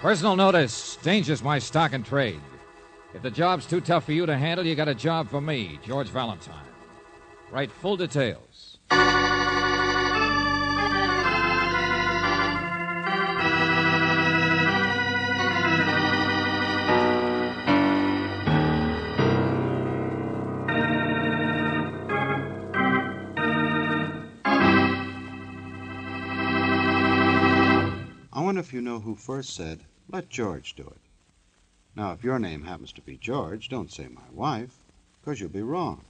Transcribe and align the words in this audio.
Personal 0.00 0.36
notice 0.36 0.96
danger's 1.02 1.42
my 1.42 1.58
stock 1.58 1.92
and 1.92 2.06
trade. 2.06 2.40
If 3.14 3.22
the 3.22 3.32
job's 3.32 3.66
too 3.66 3.80
tough 3.80 4.04
for 4.04 4.12
you 4.12 4.26
to 4.26 4.36
handle, 4.36 4.64
you 4.64 4.76
got 4.76 4.86
a 4.86 4.94
job 4.94 5.28
for 5.28 5.40
me, 5.40 5.80
George 5.84 6.06
Valentine. 6.06 6.54
Write 7.50 7.72
full 7.72 7.96
details. 7.96 8.78
If 28.58 28.72
you 28.72 28.80
know 28.80 29.00
who 29.00 29.14
first 29.14 29.54
said, 29.54 29.84
let 30.08 30.28
George 30.28 30.74
do 30.74 30.82
it. 30.82 31.00
Now, 31.94 32.12
if 32.12 32.24
your 32.24 32.38
name 32.38 32.64
happens 32.64 32.92
to 32.92 33.00
be 33.00 33.16
George, 33.16 33.68
don't 33.68 33.90
say 33.90 34.08
my 34.08 34.28
wife, 34.32 34.84
because 35.20 35.40
you'll 35.40 35.50
be 35.50 35.62
wrong. 35.62 36.04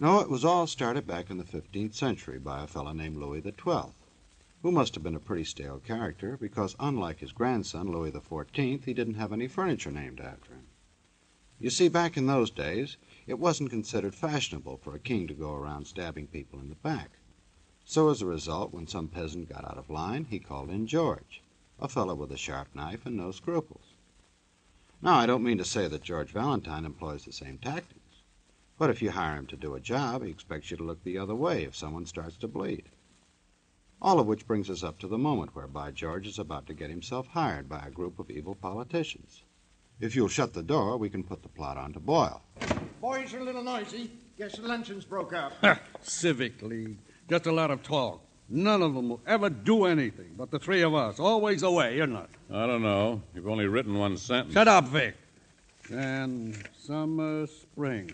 No, 0.00 0.20
it 0.20 0.30
was 0.30 0.44
all 0.44 0.66
started 0.66 1.06
back 1.06 1.30
in 1.30 1.38
the 1.38 1.44
15th 1.44 1.94
century 1.94 2.38
by 2.38 2.62
a 2.62 2.66
fellow 2.66 2.92
named 2.92 3.16
Louis 3.16 3.42
XII, 3.42 3.92
who 4.62 4.70
must 4.70 4.94
have 4.94 5.02
been 5.02 5.16
a 5.16 5.20
pretty 5.20 5.44
stale 5.44 5.80
character, 5.80 6.36
because 6.36 6.76
unlike 6.78 7.18
his 7.18 7.32
grandson, 7.32 7.90
Louis 7.90 8.12
XIV, 8.12 8.84
he 8.84 8.94
didn't 8.94 9.14
have 9.14 9.32
any 9.32 9.48
furniture 9.48 9.90
named 9.90 10.20
after 10.20 10.52
him. 10.52 10.66
You 11.58 11.70
see, 11.70 11.88
back 11.88 12.16
in 12.16 12.26
those 12.26 12.50
days, 12.50 12.96
it 13.26 13.38
wasn't 13.38 13.70
considered 13.70 14.14
fashionable 14.14 14.76
for 14.76 14.94
a 14.94 15.00
king 15.00 15.26
to 15.26 15.34
go 15.34 15.52
around 15.52 15.86
stabbing 15.86 16.28
people 16.28 16.60
in 16.60 16.68
the 16.68 16.76
back. 16.76 17.18
So 17.84 18.10
as 18.10 18.22
a 18.22 18.26
result, 18.26 18.72
when 18.72 18.86
some 18.86 19.08
peasant 19.08 19.48
got 19.48 19.64
out 19.64 19.78
of 19.78 19.90
line, 19.90 20.26
he 20.26 20.38
called 20.38 20.70
in 20.70 20.86
George, 20.86 21.42
a 21.78 21.88
fellow 21.88 22.14
with 22.14 22.32
a 22.32 22.36
sharp 22.36 22.68
knife 22.74 23.06
and 23.06 23.16
no 23.16 23.30
scruples. 23.30 23.94
Now, 25.00 25.14
I 25.16 25.26
don't 25.26 25.44
mean 25.44 25.58
to 25.58 25.64
say 25.64 25.86
that 25.86 26.02
George 26.02 26.32
Valentine 26.32 26.84
employs 26.84 27.24
the 27.24 27.32
same 27.32 27.58
tactics, 27.58 28.22
but 28.78 28.90
if 28.90 29.00
you 29.00 29.10
hire 29.10 29.36
him 29.36 29.46
to 29.46 29.56
do 29.56 29.74
a 29.74 29.80
job, 29.80 30.24
he 30.24 30.30
expects 30.30 30.70
you 30.70 30.76
to 30.76 30.84
look 30.84 31.02
the 31.04 31.18
other 31.18 31.34
way 31.34 31.64
if 31.64 31.76
someone 31.76 32.06
starts 32.06 32.36
to 32.38 32.48
bleed. 32.48 32.88
All 34.00 34.20
of 34.20 34.26
which 34.26 34.46
brings 34.46 34.70
us 34.70 34.82
up 34.82 34.98
to 35.00 35.08
the 35.08 35.18
moment 35.18 35.54
whereby 35.54 35.90
George 35.90 36.26
is 36.26 36.38
about 36.38 36.66
to 36.66 36.74
get 36.74 36.90
himself 36.90 37.26
hired 37.28 37.68
by 37.68 37.84
a 37.86 37.90
group 37.90 38.18
of 38.18 38.30
evil 38.30 38.54
politicians. 38.54 39.42
If 40.00 40.14
you'll 40.14 40.28
shut 40.28 40.54
the 40.54 40.62
door, 40.62 40.96
we 40.96 41.10
can 41.10 41.24
put 41.24 41.42
the 41.42 41.48
plot 41.48 41.76
on 41.76 41.92
to 41.94 42.00
boil. 42.00 42.42
Boys 43.00 43.34
are 43.34 43.40
a 43.40 43.44
little 43.44 43.64
noisy. 43.64 44.10
Guess 44.36 44.58
the 44.58 44.68
luncheon's 44.68 45.04
broke 45.04 45.32
up. 45.32 45.52
Civic 46.00 46.62
League. 46.62 46.98
Just 47.28 47.46
a 47.46 47.52
lot 47.52 47.72
of 47.72 47.82
talk. 47.82 48.22
None 48.50 48.80
of 48.82 48.94
them 48.94 49.10
will 49.10 49.20
ever 49.26 49.50
do 49.50 49.84
anything, 49.84 50.30
but 50.36 50.50
the 50.50 50.58
three 50.58 50.80
of 50.82 50.94
us, 50.94 51.18
always 51.18 51.62
away, 51.62 51.96
isn't 51.98 52.16
it? 52.16 52.30
I 52.50 52.66
don't 52.66 52.82
know. 52.82 53.20
You've 53.34 53.46
only 53.48 53.66
written 53.66 53.98
one 53.98 54.16
sentence. 54.16 54.54
Shut 54.54 54.68
up, 54.68 54.88
Vic. 54.88 55.14
And 55.92 56.56
Summer 56.78 57.46
Spring. 57.46 58.10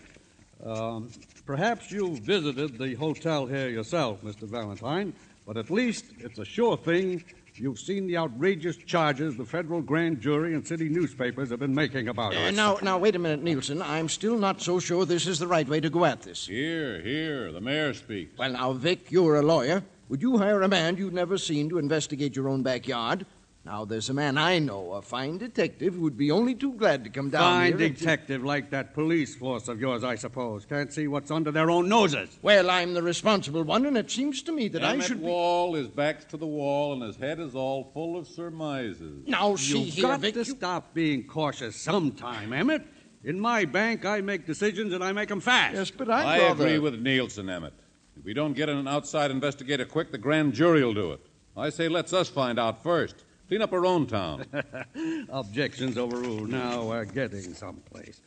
Um, 0.65 1.09
perhaps 1.45 1.89
you 1.91 2.17
visited 2.17 2.77
the 2.77 2.95
hotel 2.95 3.45
here 3.45 3.69
yourself, 3.69 4.21
Mr. 4.23 4.41
Valentine, 4.43 5.13
but 5.45 5.55
at 5.57 5.69
least 5.69 6.05
it's 6.19 6.39
a 6.39 6.45
sure 6.45 6.75
thing 6.75 7.23
you've 7.57 7.79
seen 7.79 8.05
the 8.07 8.17
outrageous 8.17 8.75
charges 8.75 9.37
the 9.37 9.45
federal 9.45 9.81
grand 9.81 10.19
jury 10.19 10.53
and 10.53 10.67
city 10.67 10.89
newspapers 10.89 11.49
have 11.49 11.59
been 11.59 11.73
making 11.75 12.09
about 12.09 12.33
Uh, 12.35 12.39
us. 12.39 12.55
now, 12.55 12.77
now, 12.81 12.97
wait 12.97 13.15
a 13.15 13.19
minute, 13.19 13.41
Nielsen. 13.41 13.81
I'm 13.81 14.09
still 14.09 14.37
not 14.37 14.61
so 14.61 14.79
sure 14.79 15.05
this 15.05 15.27
is 15.27 15.39
the 15.39 15.47
right 15.47 15.67
way 15.67 15.79
to 15.79 15.89
go 15.89 16.03
at 16.03 16.21
this. 16.23 16.47
Here, 16.47 17.01
here, 17.01 17.53
the 17.53 17.61
mayor 17.61 17.93
speaks. 17.93 18.37
Well, 18.37 18.51
now, 18.51 18.73
Vic, 18.73 19.09
you're 19.09 19.37
a 19.37 19.41
lawyer. 19.41 19.83
Would 20.09 20.21
you 20.21 20.37
hire 20.37 20.61
a 20.61 20.67
man 20.67 20.97
you'd 20.97 21.13
never 21.13 21.37
seen 21.37 21.69
to 21.69 21.77
investigate 21.79 22.35
your 22.35 22.47
own 22.49 22.61
backyard? 22.63 23.25
Now, 23.65 23.83
there's 23.83 24.09
a 24.09 24.13
man 24.13 24.37
I 24.37 24.59
know, 24.59 24.91
a 24.91 25.01
fine 25.01 25.39
detective, 25.39 25.95
who'd 25.95 26.15
be 26.15 26.29
only 26.29 26.53
too 26.53 26.73
glad 26.73 27.03
to 27.03 27.09
come 27.09 27.31
down 27.31 27.41
Fine 27.41 27.77
here. 27.79 27.87
and- 27.87 27.97
detective 27.97 28.43
like 28.43 28.69
that 28.69 28.93
police 28.93 29.33
force 29.35 29.67
of 29.67 29.81
yours, 29.81 30.03
I 30.03 30.13
suppose. 30.13 30.65
Can't 30.65 30.93
see 30.93 31.07
what's 31.07 31.31
under 31.31 31.49
their 31.51 31.71
own 31.71 31.89
noses. 31.89 32.37
Well, 32.43 32.69
I'm 32.69 32.93
the 32.93 33.01
responsible 33.01 33.63
one, 33.63 33.87
and 33.87 33.97
it 33.97 34.11
seems 34.11 34.43
to 34.43 34.51
me 34.51 34.67
that 34.67 34.83
I 34.83 34.93
Emmett 34.93 35.07
should 35.07 35.21
be. 35.21 35.25
Wall, 35.25 35.73
his 35.73 35.87
back's 35.87 36.25
to 36.25 36.37
the 36.37 36.45
wall, 36.45 36.93
and 36.93 37.01
his 37.01 37.15
head 37.15 37.39
is 37.39 37.55
all 37.55 37.89
full 37.91 38.15
of 38.17 38.27
surmises. 38.27 39.27
Now, 39.27 39.55
see 39.55 39.79
You've 39.85 39.93
here, 39.95 40.03
got 40.09 40.19
Vic. 40.19 40.33
to 40.35 40.39
you- 40.41 40.45
stop 40.45 40.93
being 40.93 41.23
cautious 41.23 41.75
sometime, 41.75 42.53
Emmett. 42.53 42.83
In 43.23 43.39
my 43.39 43.65
bank, 43.65 44.05
I 44.05 44.21
make 44.21 44.45
decisions 44.45 44.93
and 44.93 45.03
I 45.03 45.11
make 45.11 45.29
them 45.29 45.39
fast. 45.41 45.73
Yes, 45.73 45.89
but 45.89 46.07
I'd 46.11 46.27
I 46.27 46.37
rather- 46.49 46.63
agree 46.67 46.77
with 46.77 47.01
Nielsen, 47.01 47.49
Emmett. 47.49 47.73
If 48.17 48.23
we 48.23 48.33
don't 48.33 48.53
get 48.53 48.69
an 48.69 48.87
outside 48.87 49.31
investigator 49.31 49.85
quick, 49.85 50.11
the 50.11 50.17
grand 50.17 50.53
jury 50.53 50.83
will 50.83 50.93
do 50.93 51.11
it. 51.11 51.19
I 51.57 51.69
say 51.69 51.87
let's 51.87 52.13
us 52.13 52.29
find 52.29 52.59
out 52.59 52.81
first. 52.83 53.25
Clean 53.47 53.61
up 53.61 53.73
our 53.73 53.85
own 53.85 54.07
town. 54.07 54.45
Objections 55.29 55.97
overruled. 55.97 56.49
Now 56.49 56.83
we're 56.83 57.05
getting 57.05 57.53
someplace. 57.53 58.21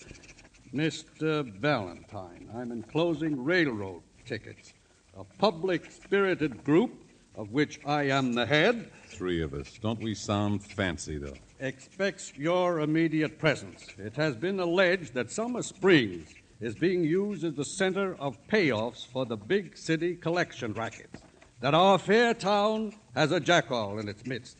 Mr. 0.73 1.51
Valentine, 1.59 2.49
I'm 2.55 2.71
enclosing 2.71 3.43
railroad 3.43 4.03
tickets. 4.27 4.75
A 5.17 5.25
public 5.25 5.91
spirited 5.91 6.63
group, 6.63 6.93
of 7.35 7.51
which 7.51 7.81
I 7.85 8.05
am 8.05 8.33
the 8.35 8.47
head, 8.47 8.91
Three 9.09 9.43
of 9.43 9.55
us. 9.55 9.79
Don't 9.83 10.01
we 10.01 10.15
sound 10.15 10.63
fancy, 10.63 11.19
though? 11.19 11.35
expects 11.61 12.33
your 12.37 12.81
immediate 12.81 13.37
presence. 13.39 13.85
It 13.99 14.15
has 14.15 14.37
been 14.37 14.61
alleged 14.61 15.15
that 15.15 15.31
Summer 15.33 15.63
Springs 15.63 16.33
is 16.61 16.75
being 16.75 17.05
used 17.05 17.45
as 17.45 17.55
the 17.55 17.65
center 17.65 18.17
of 18.17 18.39
payoffs 18.49 19.07
for 19.07 19.25
the 19.25 19.37
big 19.37 19.77
city 19.77 20.17
collection 20.17 20.73
rackets. 20.73 21.23
That 21.61 21.75
our 21.75 21.99
fair 21.99 22.35
town 22.35 22.95
has 23.15 23.33
a 23.33 23.41
jackal 23.41 23.99
in 23.99 24.09
its 24.09 24.27
midst. 24.27 24.59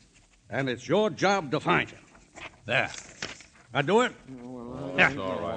And 0.51 0.69
it's 0.69 0.89
your 0.89 1.11
job 1.11 1.51
to 1.51 1.61
find 1.61 1.91
him. 1.91 2.01
There. 2.67 2.91
I 3.75 3.83
do 3.83 4.01
it? 4.03 4.13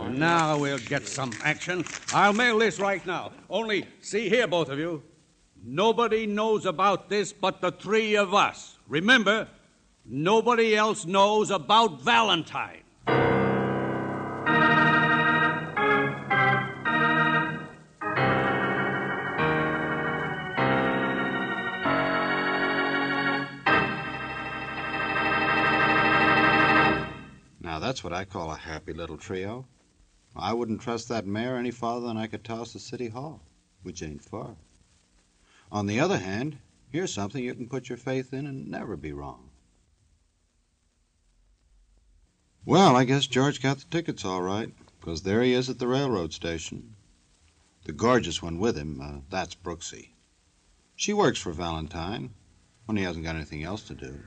Now 0.10 0.58
we'll 0.58 0.78
get 0.80 1.08
some 1.08 1.32
action. 1.44 1.86
I'll 2.14 2.34
mail 2.34 2.60
this 2.60 2.80
right 2.80 3.06
now. 3.06 3.32
Only 3.50 3.86
see 4.02 4.28
here, 4.30 4.48
both 4.48 4.70
of 4.70 4.78
you. 4.78 5.02
Nobody 5.64 6.26
knows 6.28 6.66
about 6.66 7.10
this 7.10 7.32
but 7.32 7.62
the 7.62 7.72
three 7.72 8.16
of 8.16 8.34
us. 8.34 8.78
Remember, 8.88 9.48
nobody 10.06 10.76
else 10.76 11.06
knows 11.06 11.52
about 11.52 12.02
Valentine. 12.02 12.81
That's 27.92 28.06
what 28.06 28.14
I 28.14 28.24
call 28.24 28.50
a 28.50 28.56
happy 28.56 28.94
little 28.94 29.18
trio. 29.18 29.66
I 30.34 30.54
wouldn't 30.54 30.80
trust 30.80 31.10
that 31.10 31.28
mayor 31.28 31.58
any 31.58 31.72
farther 31.72 32.08
than 32.08 32.16
I 32.16 32.28
could 32.28 32.42
toss 32.42 32.72
the 32.72 32.80
city 32.80 33.10
hall, 33.10 33.42
which 33.84 34.02
ain't 34.02 34.24
far. 34.24 34.56
On 35.74 35.88
the 35.88 36.00
other 36.00 36.18
hand, 36.18 36.60
here's 36.90 37.14
something 37.14 37.44
you 37.44 37.54
can 37.54 37.68
put 37.68 37.90
your 37.90 37.98
faith 37.98 38.32
in 38.32 38.48
and 38.48 38.72
never 38.72 38.96
be 38.96 39.12
wrong. 39.12 39.50
Well, 42.64 42.96
I 42.96 43.04
guess 43.04 43.28
George 43.28 43.62
got 43.62 43.80
the 43.80 43.86
tickets 43.92 44.24
all 44.24 44.42
right, 44.42 44.74
because 45.02 45.24
there 45.24 45.44
he 45.44 45.52
is 45.52 45.70
at 45.70 45.78
the 45.78 45.88
railroad 45.90 46.32
station. 46.32 46.96
The 47.84 47.92
gorgeous 47.92 48.42
one 48.42 48.58
with 48.58 48.78
him, 48.78 49.02
uh, 49.02 49.20
that's 49.30 49.56
Brooksy. 49.56 50.12
She 50.96 51.12
works 51.12 51.40
for 51.40 51.52
Valentine 51.52 52.30
when 52.86 52.96
he 52.96 53.04
hasn't 53.04 53.26
got 53.26 53.36
anything 53.36 53.64
else 53.64 53.82
to 53.90 53.96
do. 53.96 54.18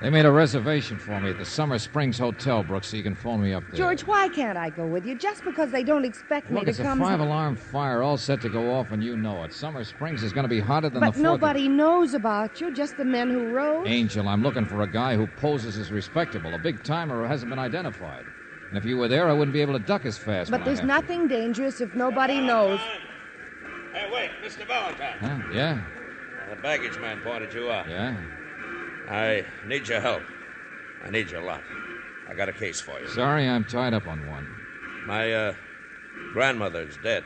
They 0.00 0.10
made 0.10 0.26
a 0.26 0.30
reservation 0.30 0.96
for 0.96 1.20
me 1.20 1.30
at 1.30 1.38
the 1.38 1.44
Summer 1.44 1.76
Springs 1.76 2.18
Hotel, 2.18 2.62
Brooks, 2.62 2.86
so 2.88 2.96
you 2.96 3.02
can 3.02 3.16
phone 3.16 3.42
me 3.42 3.52
up 3.52 3.64
there. 3.66 3.78
George, 3.78 4.02
why 4.02 4.28
can't 4.28 4.56
I 4.56 4.70
go 4.70 4.86
with 4.86 5.04
you? 5.04 5.16
Just 5.16 5.44
because 5.44 5.72
they 5.72 5.82
don't 5.82 6.04
expect 6.04 6.50
me 6.50 6.54
Look, 6.54 6.64
to 6.64 6.70
it's 6.70 6.78
a 6.78 6.84
come. 6.84 7.00
five 7.00 7.18
alarm 7.18 7.56
fire 7.56 8.00
all 8.04 8.16
set 8.16 8.40
to 8.42 8.48
go 8.48 8.72
off, 8.72 8.92
and 8.92 9.02
you 9.02 9.16
know 9.16 9.42
it. 9.42 9.52
Summer 9.52 9.82
Springs 9.82 10.22
is 10.22 10.32
going 10.32 10.44
to 10.44 10.48
be 10.48 10.60
hotter 10.60 10.88
than 10.88 11.00
but 11.00 11.14
the 11.14 11.18
4th. 11.18 11.22
nobody 11.22 11.68
knows 11.68 12.14
about 12.14 12.60
you, 12.60 12.72
just 12.72 12.96
the 12.96 13.04
men 13.04 13.28
who 13.28 13.48
rode. 13.48 13.88
Angel, 13.88 14.28
I'm 14.28 14.40
looking 14.42 14.66
for 14.66 14.82
a 14.82 14.86
guy 14.86 15.16
who 15.16 15.26
poses 15.26 15.76
as 15.76 15.90
respectable, 15.90 16.54
a 16.54 16.58
big 16.58 16.84
timer 16.84 17.22
who 17.22 17.28
hasn't 17.28 17.50
been 17.50 17.58
identified. 17.58 18.24
And 18.68 18.78
if 18.78 18.84
you 18.84 18.98
were 18.98 19.08
there, 19.08 19.28
I 19.28 19.32
wouldn't 19.32 19.52
be 19.52 19.62
able 19.62 19.72
to 19.72 19.80
duck 19.80 20.06
as 20.06 20.16
fast. 20.16 20.52
But 20.52 20.60
when 20.60 20.62
I 20.62 20.64
there's 20.66 20.78
have 20.78 20.86
nothing 20.86 21.26
dangerous 21.26 21.80
if 21.80 21.92
nobody 21.96 22.40
knows. 22.40 22.78
Hey, 23.92 24.08
wait, 24.12 24.30
Mr. 24.44 24.64
Valentine. 24.64 25.18
Huh? 25.18 25.38
Yeah. 25.52 25.82
The 26.50 26.56
baggage 26.62 26.98
man 27.00 27.20
pointed 27.20 27.52
you 27.52 27.70
out. 27.72 27.88
Yeah? 27.88 28.14
I 29.08 29.44
need 29.66 29.88
your 29.88 30.00
help. 30.00 30.22
I 31.04 31.10
need 31.10 31.30
you 31.30 31.38
a 31.38 31.40
lot. 31.40 31.62
I 32.28 32.34
got 32.34 32.48
a 32.48 32.52
case 32.52 32.80
for 32.80 33.00
you. 33.00 33.08
Sorry, 33.08 33.48
I'm 33.48 33.64
tied 33.64 33.94
up 33.94 34.06
on 34.06 34.26
one. 34.28 34.46
My 35.06 35.32
uh, 35.32 35.54
grandmother's 36.32 36.98
dead. 36.98 37.24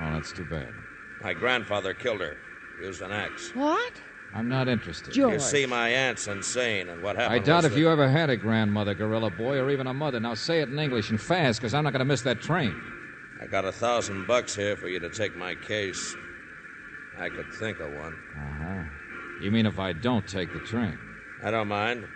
Oh, 0.00 0.12
that's 0.14 0.32
too 0.32 0.44
bad. 0.46 0.72
My 1.20 1.34
grandfather 1.34 1.92
killed 1.92 2.20
her. 2.20 2.36
Used 2.80 3.02
an 3.02 3.12
axe. 3.12 3.50
What? 3.54 3.92
I'm 4.34 4.48
not 4.48 4.66
interested. 4.68 5.12
George. 5.12 5.34
You 5.34 5.38
see, 5.40 5.66
my 5.66 5.90
aunt's 5.90 6.26
insane, 6.26 6.88
and 6.88 7.02
what 7.02 7.16
happened? 7.16 7.42
I 7.42 7.44
doubt 7.44 7.56
was 7.56 7.64
if 7.66 7.72
that- 7.72 7.78
you 7.78 7.90
ever 7.90 8.08
had 8.08 8.30
a 8.30 8.36
grandmother, 8.36 8.94
Gorilla 8.94 9.30
Boy, 9.30 9.58
or 9.58 9.70
even 9.70 9.86
a 9.86 9.92
mother. 9.92 10.18
Now 10.20 10.32
say 10.32 10.60
it 10.62 10.70
in 10.70 10.78
English 10.78 11.10
and 11.10 11.20
fast, 11.20 11.60
because 11.60 11.74
I'm 11.74 11.84
not 11.84 11.92
going 11.92 12.00
to 12.00 12.06
miss 12.06 12.22
that 12.22 12.40
train. 12.40 12.80
I 13.42 13.46
got 13.46 13.66
a 13.66 13.72
thousand 13.72 14.26
bucks 14.26 14.56
here 14.56 14.76
for 14.76 14.88
you 14.88 15.00
to 15.00 15.10
take 15.10 15.36
my 15.36 15.54
case. 15.56 16.16
I 17.18 17.28
could 17.28 17.52
think 17.52 17.80
of 17.80 17.90
one. 17.92 18.14
Uh 18.34 18.64
huh. 18.64 18.82
You 19.42 19.50
mean 19.50 19.66
if 19.66 19.80
I 19.80 19.92
don't 19.92 20.24
take 20.24 20.52
the 20.52 20.60
train? 20.60 20.96
I 21.42 21.50
don't 21.50 21.66
mind. 21.66 22.06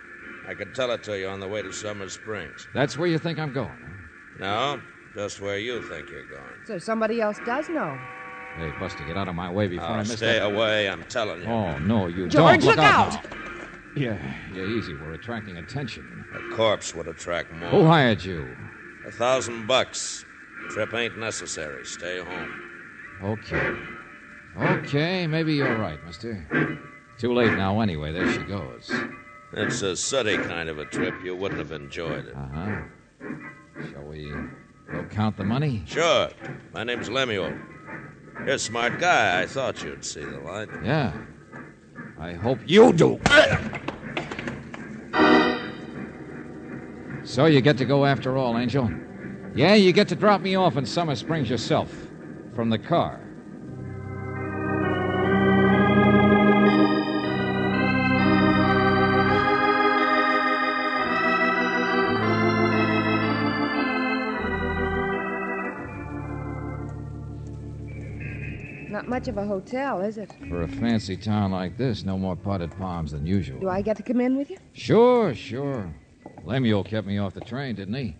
I 0.47 0.53
can 0.53 0.71
tell 0.71 0.91
it 0.91 1.03
to 1.03 1.19
you 1.19 1.27
on 1.27 1.41
the 1.41 1.47
way 1.47 1.61
to 1.61 1.73
Summer 1.73 2.07
Springs. 2.07 2.69
That's 2.73 2.97
where 2.97 3.09
you 3.09 3.17
think 3.17 3.37
I'm 3.37 3.51
going? 3.51 3.75
huh? 4.39 4.39
No, 4.39 4.81
just 5.13 5.41
where 5.41 5.57
you 5.57 5.81
think 5.81 6.09
you're 6.09 6.23
going. 6.23 6.53
So 6.63 6.77
somebody 6.77 7.19
else 7.19 7.39
does 7.39 7.67
know. 7.67 7.99
Hey, 8.57 8.71
Buster, 8.79 9.03
get 9.03 9.17
out 9.17 9.27
of 9.27 9.35
my 9.35 9.51
way 9.51 9.67
before 9.67 9.87
I 9.87 9.95
Oh, 9.95 9.97
miss 9.97 10.13
stay 10.15 10.39
that. 10.39 10.45
away, 10.45 10.87
I'm 10.87 11.03
telling 11.03 11.41
you. 11.41 11.47
Oh, 11.49 11.77
no, 11.79 12.07
you 12.07 12.29
George, 12.29 12.31
don't. 12.31 12.61
George, 12.61 12.77
look 12.77 12.77
out! 12.85 13.15
out! 13.15 13.25
Yeah, 13.93 14.17
yeah, 14.53 14.63
easy. 14.63 14.93
We're 14.93 15.11
attracting 15.13 15.57
attention. 15.57 16.23
A 16.33 16.55
corpse 16.55 16.95
would 16.95 17.09
attract 17.09 17.51
more. 17.51 17.69
Who 17.71 17.85
hired 17.85 18.23
you? 18.23 18.47
A 19.05 19.11
thousand 19.11 19.67
bucks. 19.67 20.23
Trip 20.69 20.93
ain't 20.93 21.19
necessary. 21.19 21.83
Stay 21.85 22.19
home. 22.19 22.61
Okay. 23.21 23.75
Okay, 24.57 25.27
maybe 25.27 25.55
you're 25.55 25.77
right, 25.77 25.99
mister. 26.05 26.79
Too 27.17 27.33
late 27.33 27.53
now, 27.53 27.79
anyway. 27.81 28.11
There 28.11 28.31
she 28.31 28.39
goes. 28.39 28.91
It's 29.53 29.81
a 29.81 29.95
sooty 29.95 30.37
kind 30.37 30.69
of 30.69 30.77
a 30.77 30.85
trip. 30.85 31.15
You 31.23 31.35
wouldn't 31.35 31.59
have 31.59 31.71
enjoyed 31.71 32.27
it. 32.27 32.35
Uh 32.35 32.47
huh. 32.53 32.81
Shall 33.91 34.03
we 34.03 34.31
go 34.91 35.03
count 35.09 35.37
the 35.37 35.43
money? 35.43 35.83
Sure. 35.87 36.29
My 36.73 36.83
name's 36.83 37.09
Lemuel. 37.09 37.53
You're 38.39 38.49
a 38.55 38.59
smart 38.59 38.99
guy. 38.99 39.41
I 39.41 39.47
thought 39.47 39.83
you'd 39.83 40.05
see 40.05 40.23
the 40.23 40.39
light. 40.41 40.69
Yeah. 40.83 41.11
I 42.19 42.33
hope 42.33 42.59
you 42.67 42.93
do. 42.93 43.19
So 47.23 47.45
you 47.45 47.61
get 47.61 47.77
to 47.77 47.85
go 47.85 48.05
after 48.05 48.37
all, 48.37 48.57
Angel. 48.57 48.89
Yeah, 49.55 49.73
you 49.73 49.91
get 49.91 50.07
to 50.09 50.15
drop 50.15 50.41
me 50.41 50.55
off 50.55 50.77
in 50.77 50.85
Summer 50.85 51.15
Springs 51.15 51.49
yourself. 51.49 51.91
From 52.53 52.69
the 52.69 52.77
car. 52.79 53.19
Not 69.07 69.21
much 69.21 69.27
of 69.29 69.37
a 69.37 69.45
hotel, 69.45 70.01
is 70.01 70.17
it? 70.17 70.33
For 70.49 70.63
a 70.63 70.67
fancy 70.67 71.15
town 71.15 71.51
like 71.51 71.77
this, 71.77 72.03
no 72.03 72.17
more 72.17 72.35
potted 72.35 72.77
palms 72.77 73.13
than 73.13 73.25
usual. 73.25 73.57
Do 73.57 73.69
I 73.69 73.81
get 73.81 73.95
to 73.95 74.03
come 74.03 74.19
in 74.19 74.35
with 74.35 74.49
you? 74.49 74.57
Sure, 74.73 75.33
sure. 75.33 75.93
Lemuel 76.43 76.83
kept 76.83 77.07
me 77.07 77.17
off 77.17 77.33
the 77.33 77.39
train, 77.39 77.75
didn't 77.75 77.93
he? 77.93 78.17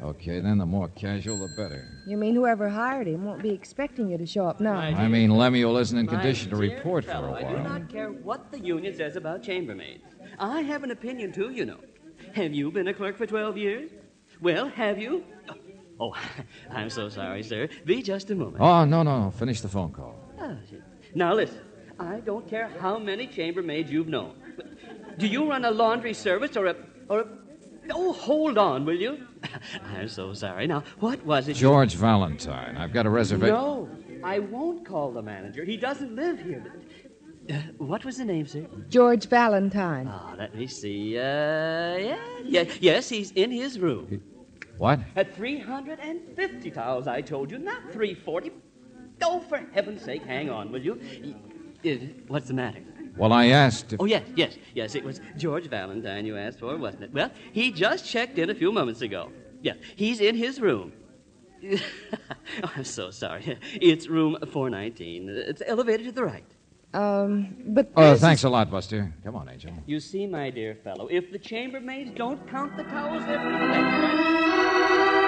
Okay, 0.00 0.38
then 0.38 0.56
the 0.58 0.66
more 0.66 0.86
casual, 0.90 1.36
the 1.36 1.52
better. 1.56 1.84
You 2.06 2.16
mean 2.16 2.36
whoever 2.36 2.68
hired 2.68 3.08
him 3.08 3.24
won't 3.24 3.42
be 3.42 3.50
expecting 3.50 4.08
you 4.08 4.18
to 4.18 4.24
show 4.24 4.46
up 4.46 4.60
now? 4.60 4.76
I 4.76 5.08
mean, 5.08 5.30
Lemuel 5.36 5.76
isn't 5.78 5.98
in 5.98 6.06
condition 6.06 6.48
to 6.50 6.56
dear 6.56 6.76
report 6.76 7.06
for 7.06 7.10
a 7.10 7.32
while. 7.32 7.34
I 7.34 7.52
do 7.52 7.62
not 7.64 7.88
care 7.88 8.12
what 8.12 8.52
the 8.52 8.60
union 8.60 8.94
says 8.94 9.16
about 9.16 9.42
chambermaids. 9.42 10.04
I 10.38 10.60
have 10.60 10.84
an 10.84 10.92
opinion, 10.92 11.32
too, 11.32 11.50
you 11.50 11.66
know. 11.66 11.80
Have 12.34 12.54
you 12.54 12.70
been 12.70 12.86
a 12.86 12.94
clerk 12.94 13.18
for 13.18 13.26
12 13.26 13.56
years? 13.56 13.90
Well, 14.40 14.68
have 14.68 14.96
you? 14.96 15.24
Oh, 15.98 16.14
I'm 16.70 16.88
so 16.88 17.08
sorry, 17.08 17.42
sir. 17.42 17.68
Be 17.84 18.00
just 18.00 18.30
a 18.30 18.36
moment. 18.36 18.58
Oh, 18.60 18.84
no, 18.84 19.02
no, 19.02 19.24
no. 19.24 19.30
Finish 19.32 19.60
the 19.60 19.68
phone 19.68 19.90
call. 19.90 20.19
Now, 21.14 21.34
listen. 21.34 21.60
I 21.98 22.20
don't 22.20 22.48
care 22.48 22.68
how 22.80 22.98
many 22.98 23.26
chambermaids 23.26 23.90
you've 23.90 24.08
known. 24.08 24.34
Do 25.18 25.26
you 25.26 25.48
run 25.50 25.64
a 25.66 25.70
laundry 25.70 26.14
service 26.14 26.56
or 26.56 26.66
a. 26.66 26.76
or 27.08 27.20
a. 27.20 27.26
Oh, 27.92 28.12
hold 28.12 28.56
on, 28.56 28.84
will 28.86 28.98
you? 29.00 29.26
I'm 29.96 30.08
so 30.08 30.32
sorry. 30.32 30.66
Now, 30.66 30.82
what 31.00 31.24
was 31.26 31.48
it? 31.48 31.56
you- 31.56 31.60
George 31.68 31.94
Valentine. 31.96 32.76
I've 32.76 32.92
got 32.92 33.04
a 33.06 33.10
reservation. 33.10 33.54
No, 33.54 33.88
I 34.24 34.38
won't 34.38 34.86
call 34.86 35.12
the 35.12 35.22
manager. 35.22 35.64
He 35.64 35.76
doesn't 35.76 36.14
live 36.14 36.40
here. 36.40 36.64
Uh, 37.50 37.54
what 37.78 38.04
was 38.04 38.16
the 38.18 38.24
name, 38.24 38.46
sir? 38.46 38.64
George 38.88 39.26
Valentine. 39.26 40.06
Ah, 40.08 40.34
let 40.38 40.54
me 40.54 40.66
see. 40.66 41.18
Uh, 41.18 41.22
yeah, 41.22 42.18
yeah, 42.44 42.64
yes, 42.80 43.08
he's 43.08 43.32
in 43.32 43.50
his 43.50 43.78
room. 43.78 44.22
What? 44.78 45.00
At 45.16 45.34
350 45.34 46.70
towels, 46.70 47.06
I 47.06 47.20
told 47.20 47.50
you, 47.50 47.58
not 47.58 47.82
340. 47.92 48.52
Oh, 49.22 49.40
for 49.40 49.58
heaven's 49.72 50.02
sake, 50.02 50.22
hang 50.24 50.50
on, 50.50 50.72
will 50.72 50.80
you? 50.80 51.00
Y- 51.84 52.10
what's 52.28 52.48
the 52.48 52.54
matter? 52.54 52.80
Well, 53.16 53.32
I 53.32 53.46
asked 53.46 53.92
if. 53.92 54.00
Oh, 54.00 54.04
yes, 54.04 54.22
yes, 54.34 54.56
yes, 54.74 54.94
it 54.94 55.04
was 55.04 55.20
George 55.36 55.66
Valentine 55.68 56.24
you 56.24 56.36
asked 56.36 56.60
for, 56.60 56.76
wasn't 56.76 57.04
it? 57.04 57.12
Well, 57.12 57.30
he 57.52 57.70
just 57.70 58.06
checked 58.06 58.38
in 58.38 58.50
a 58.50 58.54
few 58.54 58.72
moments 58.72 59.02
ago. 59.02 59.30
Yes, 59.62 59.76
he's 59.96 60.20
in 60.20 60.36
his 60.36 60.60
room. 60.60 60.92
oh, 61.64 61.76
I'm 62.76 62.84
so 62.84 63.10
sorry. 63.10 63.58
It's 63.74 64.08
room 64.08 64.38
419. 64.40 65.28
It's 65.28 65.58
the 65.60 65.68
elevator 65.68 66.04
to 66.04 66.12
the 66.12 66.24
right. 66.24 66.44
Um, 66.94 67.56
but. 67.66 67.90
Oh, 67.96 68.12
this 68.12 68.20
thanks 68.20 68.44
a 68.44 68.48
lot, 68.48 68.70
Buster. 68.70 69.12
Come 69.24 69.36
on, 69.36 69.48
Angel. 69.48 69.72
You 69.86 70.00
see, 70.00 70.26
my 70.26 70.50
dear 70.50 70.74
fellow, 70.74 71.06
if 71.08 71.30
the 71.30 71.38
chambermaids 71.38 72.16
don't 72.16 72.48
count 72.48 72.76
the 72.76 72.84
towels, 72.84 73.24
they're 73.26 73.38
free 73.38 75.19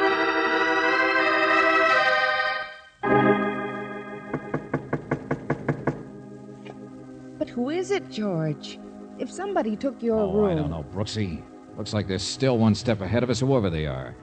is 7.83 7.91
it, 7.91 8.09
George? 8.09 8.79
If 9.19 9.29
somebody 9.31 9.75
took 9.77 10.01
your 10.03 10.21
Oh, 10.21 10.33
room. 10.33 10.51
I 10.51 10.55
don't 10.55 10.71
know, 10.71 10.85
Brooksy. 10.95 11.43
Looks 11.77 11.93
like 11.93 12.07
they're 12.07 12.19
still 12.21 12.57
one 12.57 12.77
step 12.77 13.01
ahead 13.01 13.25
of 13.25 13.31
us, 13.31 13.41
whoever 13.41 13.71
they 13.71 13.87
are. 13.87 14.15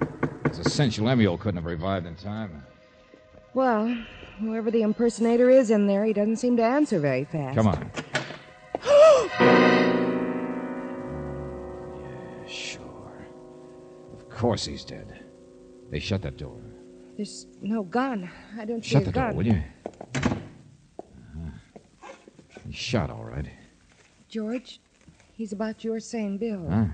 It's 0.45 0.71
cinch 0.71 0.97
Lemuel 0.97 1.37
couldn't 1.37 1.57
have 1.57 1.65
revived 1.65 2.05
in 2.07 2.15
time. 2.15 2.63
Well, 3.53 3.93
whoever 4.39 4.71
the 4.71 4.81
impersonator 4.83 5.49
is 5.49 5.71
in 5.71 5.87
there, 5.87 6.05
he 6.05 6.13
doesn't 6.13 6.37
seem 6.37 6.55
to 6.57 6.63
answer 6.63 6.99
very 6.99 7.25
fast. 7.25 7.57
Come 7.57 7.67
on. 7.67 7.91
yeah, 11.99 12.47
sure. 12.47 13.27
Of 14.13 14.29
course 14.29 14.65
he's 14.65 14.85
dead. 14.85 15.25
They 15.91 15.99
shut 15.99 16.21
that 16.21 16.37
door. 16.37 16.61
There's 17.17 17.47
no 17.61 17.83
gun. 17.83 18.29
I 18.57 18.63
don't 18.63 18.83
see 18.83 18.91
Shut 18.91 19.01
a 19.03 19.05
the 19.07 19.11
gun. 19.11 19.27
door, 19.33 19.37
will 19.37 19.47
you? 19.47 19.61
Shot, 22.79 23.09
all 23.09 23.25
right. 23.25 23.45
George, 24.29 24.79
he's 25.33 25.51
about 25.51 25.83
your 25.83 25.99
same 25.99 26.37
build. 26.37 26.71
Huh? 26.71 26.85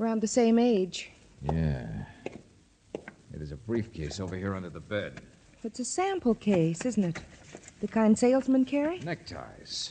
Around 0.00 0.22
the 0.22 0.26
same 0.26 0.58
age. 0.58 1.10
Yeah. 1.42 1.86
There's 3.30 3.52
a 3.52 3.56
briefcase 3.56 4.18
over 4.18 4.34
here 4.34 4.54
under 4.54 4.70
the 4.70 4.80
bed. 4.80 5.20
It's 5.62 5.78
a 5.78 5.84
sample 5.84 6.34
case, 6.34 6.86
isn't 6.86 7.04
it? 7.04 7.18
The 7.82 7.88
kind 7.88 8.18
salesmen 8.18 8.64
carry? 8.64 9.00
Neckties. 9.00 9.90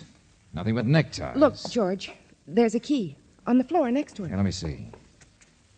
Nothing 0.53 0.73
but 0.73 0.87
neckties. 0.87 1.35
Look, 1.35 1.53
George, 1.69 2.11
there's 2.47 2.73
a 2.73 2.79
key 2.79 3.15
on 3.45 3.59
the 3.59 3.63
floor 3.63 3.91
next 3.91 4.15
to 4.15 4.23
it. 4.25 4.31
let 4.31 4.43
me 4.43 4.49
see. 4.49 4.87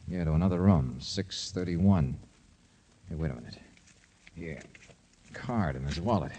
Yeah, 0.08 0.24
to 0.24 0.32
another 0.32 0.62
room, 0.62 0.96
631. 1.02 2.18
Hey, 3.10 3.16
wait 3.16 3.32
a 3.32 3.36
minute. 3.36 3.60
Here. 4.34 4.62
Card 5.34 5.76
in 5.76 5.84
his 5.84 6.00
wallet. 6.00 6.32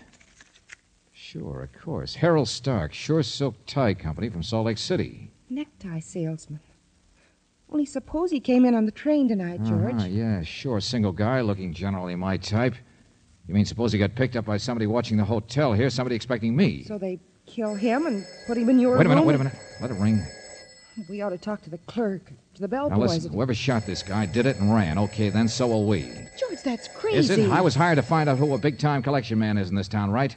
Sure, 1.32 1.62
of 1.62 1.80
course. 1.80 2.14
Harold 2.16 2.46
Stark, 2.46 2.92
Sure 2.92 3.22
Silk 3.22 3.54
Tie 3.64 3.94
Company 3.94 4.28
from 4.28 4.42
Salt 4.42 4.66
Lake 4.66 4.76
City. 4.76 5.30
Necktie 5.48 5.98
salesman. 5.98 6.60
Only 7.70 7.86
suppose 7.86 8.30
he 8.30 8.38
came 8.38 8.66
in 8.66 8.74
on 8.74 8.84
the 8.84 8.92
train 8.92 9.28
tonight, 9.28 9.62
George. 9.64 9.94
Uh-huh, 9.94 10.04
yeah, 10.10 10.42
sure. 10.42 10.78
Single 10.78 11.12
guy, 11.12 11.40
looking 11.40 11.72
generally 11.72 12.14
my 12.16 12.36
type. 12.36 12.74
You 13.48 13.54
mean 13.54 13.64
suppose 13.64 13.94
he 13.94 13.98
got 13.98 14.14
picked 14.14 14.36
up 14.36 14.44
by 14.44 14.58
somebody 14.58 14.86
watching 14.86 15.16
the 15.16 15.24
hotel 15.24 15.72
here, 15.72 15.88
somebody 15.88 16.16
expecting 16.16 16.54
me? 16.54 16.84
So 16.84 16.98
they 16.98 17.18
kill 17.46 17.76
him 17.76 18.04
and 18.04 18.26
put 18.46 18.58
him 18.58 18.68
in 18.68 18.78
your 18.78 18.90
room? 18.90 18.98
wait 18.98 19.06
a 19.06 19.08
minute, 19.08 19.20
room? 19.22 19.28
wait 19.28 19.34
a 19.36 19.38
minute. 19.38 19.58
Let 19.80 19.90
it 19.90 19.94
ring. 19.94 20.22
We 21.08 21.22
ought 21.22 21.30
to 21.30 21.38
talk 21.38 21.62
to 21.62 21.70
the 21.70 21.78
clerk, 21.78 22.26
to 22.26 22.60
the 22.60 22.68
bellboys. 22.68 22.98
Now 22.98 23.06
listen, 23.06 23.32
whoever 23.32 23.54
shot 23.54 23.86
this 23.86 24.02
guy 24.02 24.26
did 24.26 24.44
it 24.44 24.58
and 24.58 24.74
ran. 24.74 24.98
Okay, 24.98 25.30
then 25.30 25.48
so 25.48 25.68
will 25.68 25.86
we. 25.86 26.02
George, 26.38 26.62
that's 26.62 26.88
crazy. 26.88 27.16
Is 27.16 27.30
it? 27.30 27.50
I 27.50 27.62
was 27.62 27.74
hired 27.74 27.96
to 27.96 28.02
find 28.02 28.28
out 28.28 28.36
who 28.36 28.52
a 28.52 28.58
big 28.58 28.78
time 28.78 29.02
collection 29.02 29.38
man 29.38 29.56
is 29.56 29.70
in 29.70 29.76
this 29.76 29.88
town, 29.88 30.10
right? 30.10 30.36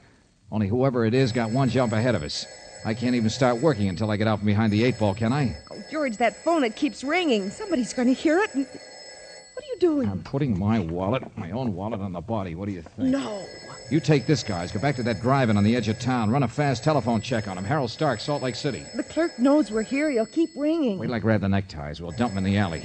Only 0.55 0.69
whoever 0.69 1.03
it 1.03 1.13
is 1.13 1.33
got 1.33 1.51
one 1.51 1.67
jump 1.67 1.91
ahead 1.91 2.15
of 2.15 2.23
us. 2.23 2.45
I 2.85 2.93
can't 2.93 3.13
even 3.13 3.29
start 3.29 3.57
working 3.57 3.89
until 3.89 4.09
I 4.09 4.15
get 4.15 4.25
out 4.25 4.39
from 4.39 4.45
behind 4.45 4.71
the 4.71 4.85
eight 4.85 4.97
ball, 4.97 5.13
can 5.13 5.33
I? 5.33 5.57
Oh, 5.69 5.83
George, 5.91 6.15
that 6.15 6.45
phone, 6.45 6.63
it 6.63 6.77
keeps 6.77 7.03
ringing. 7.03 7.49
Somebody's 7.49 7.93
going 7.93 8.07
to 8.07 8.13
hear 8.13 8.39
it. 8.39 8.55
And... 8.55 8.65
What 8.65 9.65
are 9.65 9.67
you 9.67 9.79
doing? 9.81 10.07
I'm 10.07 10.23
putting 10.23 10.57
my 10.57 10.79
wallet, 10.79 11.23
my 11.37 11.51
own 11.51 11.75
wallet, 11.75 11.99
on 11.99 12.13
the 12.13 12.21
body. 12.21 12.55
What 12.55 12.69
do 12.69 12.71
you 12.71 12.83
think? 12.83 13.09
No. 13.09 13.45
You 13.91 13.99
take 13.99 14.27
this, 14.27 14.43
guys. 14.43 14.71
Go 14.71 14.79
back 14.79 14.95
to 14.95 15.03
that 15.03 15.19
drive-in 15.19 15.57
on 15.57 15.65
the 15.65 15.75
edge 15.75 15.89
of 15.89 15.99
town. 15.99 16.31
Run 16.31 16.43
a 16.43 16.47
fast 16.47 16.85
telephone 16.85 17.19
check 17.19 17.49
on 17.49 17.57
him. 17.57 17.65
Harold 17.65 17.91
Stark, 17.91 18.21
Salt 18.21 18.41
Lake 18.41 18.55
City. 18.55 18.85
The 18.95 19.03
clerk 19.03 19.37
knows 19.37 19.71
we're 19.71 19.81
here. 19.81 20.09
He'll 20.09 20.25
keep 20.25 20.51
ringing. 20.55 20.97
Wait 20.99 21.07
till 21.07 21.15
I 21.15 21.19
grab 21.19 21.41
the 21.41 21.49
neckties. 21.49 21.99
We'll 21.99 22.11
dump 22.11 22.31
'em 22.31 22.37
in 22.37 22.43
the 22.45 22.57
alley. 22.57 22.81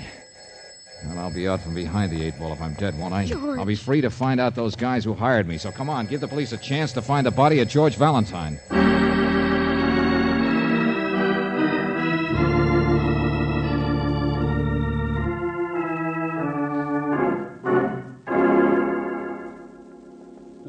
Well, 1.04 1.18
I'll 1.18 1.30
be 1.30 1.48
out 1.48 1.62
from 1.62 1.74
behind 1.74 2.12
the 2.12 2.22
eight 2.22 2.38
ball 2.38 2.52
if 2.52 2.60
I'm 2.60 2.74
dead, 2.74 2.98
won't 2.98 3.14
I? 3.14 3.24
George. 3.24 3.58
I'll 3.58 3.64
be 3.64 3.74
free 3.74 4.00
to 4.02 4.10
find 4.10 4.38
out 4.38 4.54
those 4.54 4.76
guys 4.76 5.04
who 5.04 5.14
hired 5.14 5.48
me. 5.48 5.56
So 5.56 5.72
come 5.72 5.88
on, 5.88 6.06
give 6.06 6.20
the 6.20 6.28
police 6.28 6.52
a 6.52 6.58
chance 6.58 6.92
to 6.92 7.02
find 7.02 7.26
the 7.26 7.30
body 7.30 7.60
of 7.60 7.68
George 7.68 7.96
Valentine. 7.96 8.60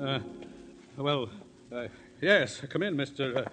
Uh, 0.01 0.19
well, 0.97 1.29
uh, 1.71 1.88
yes, 2.21 2.61
come 2.69 2.83
in, 2.83 2.95
Mr. 2.95 3.45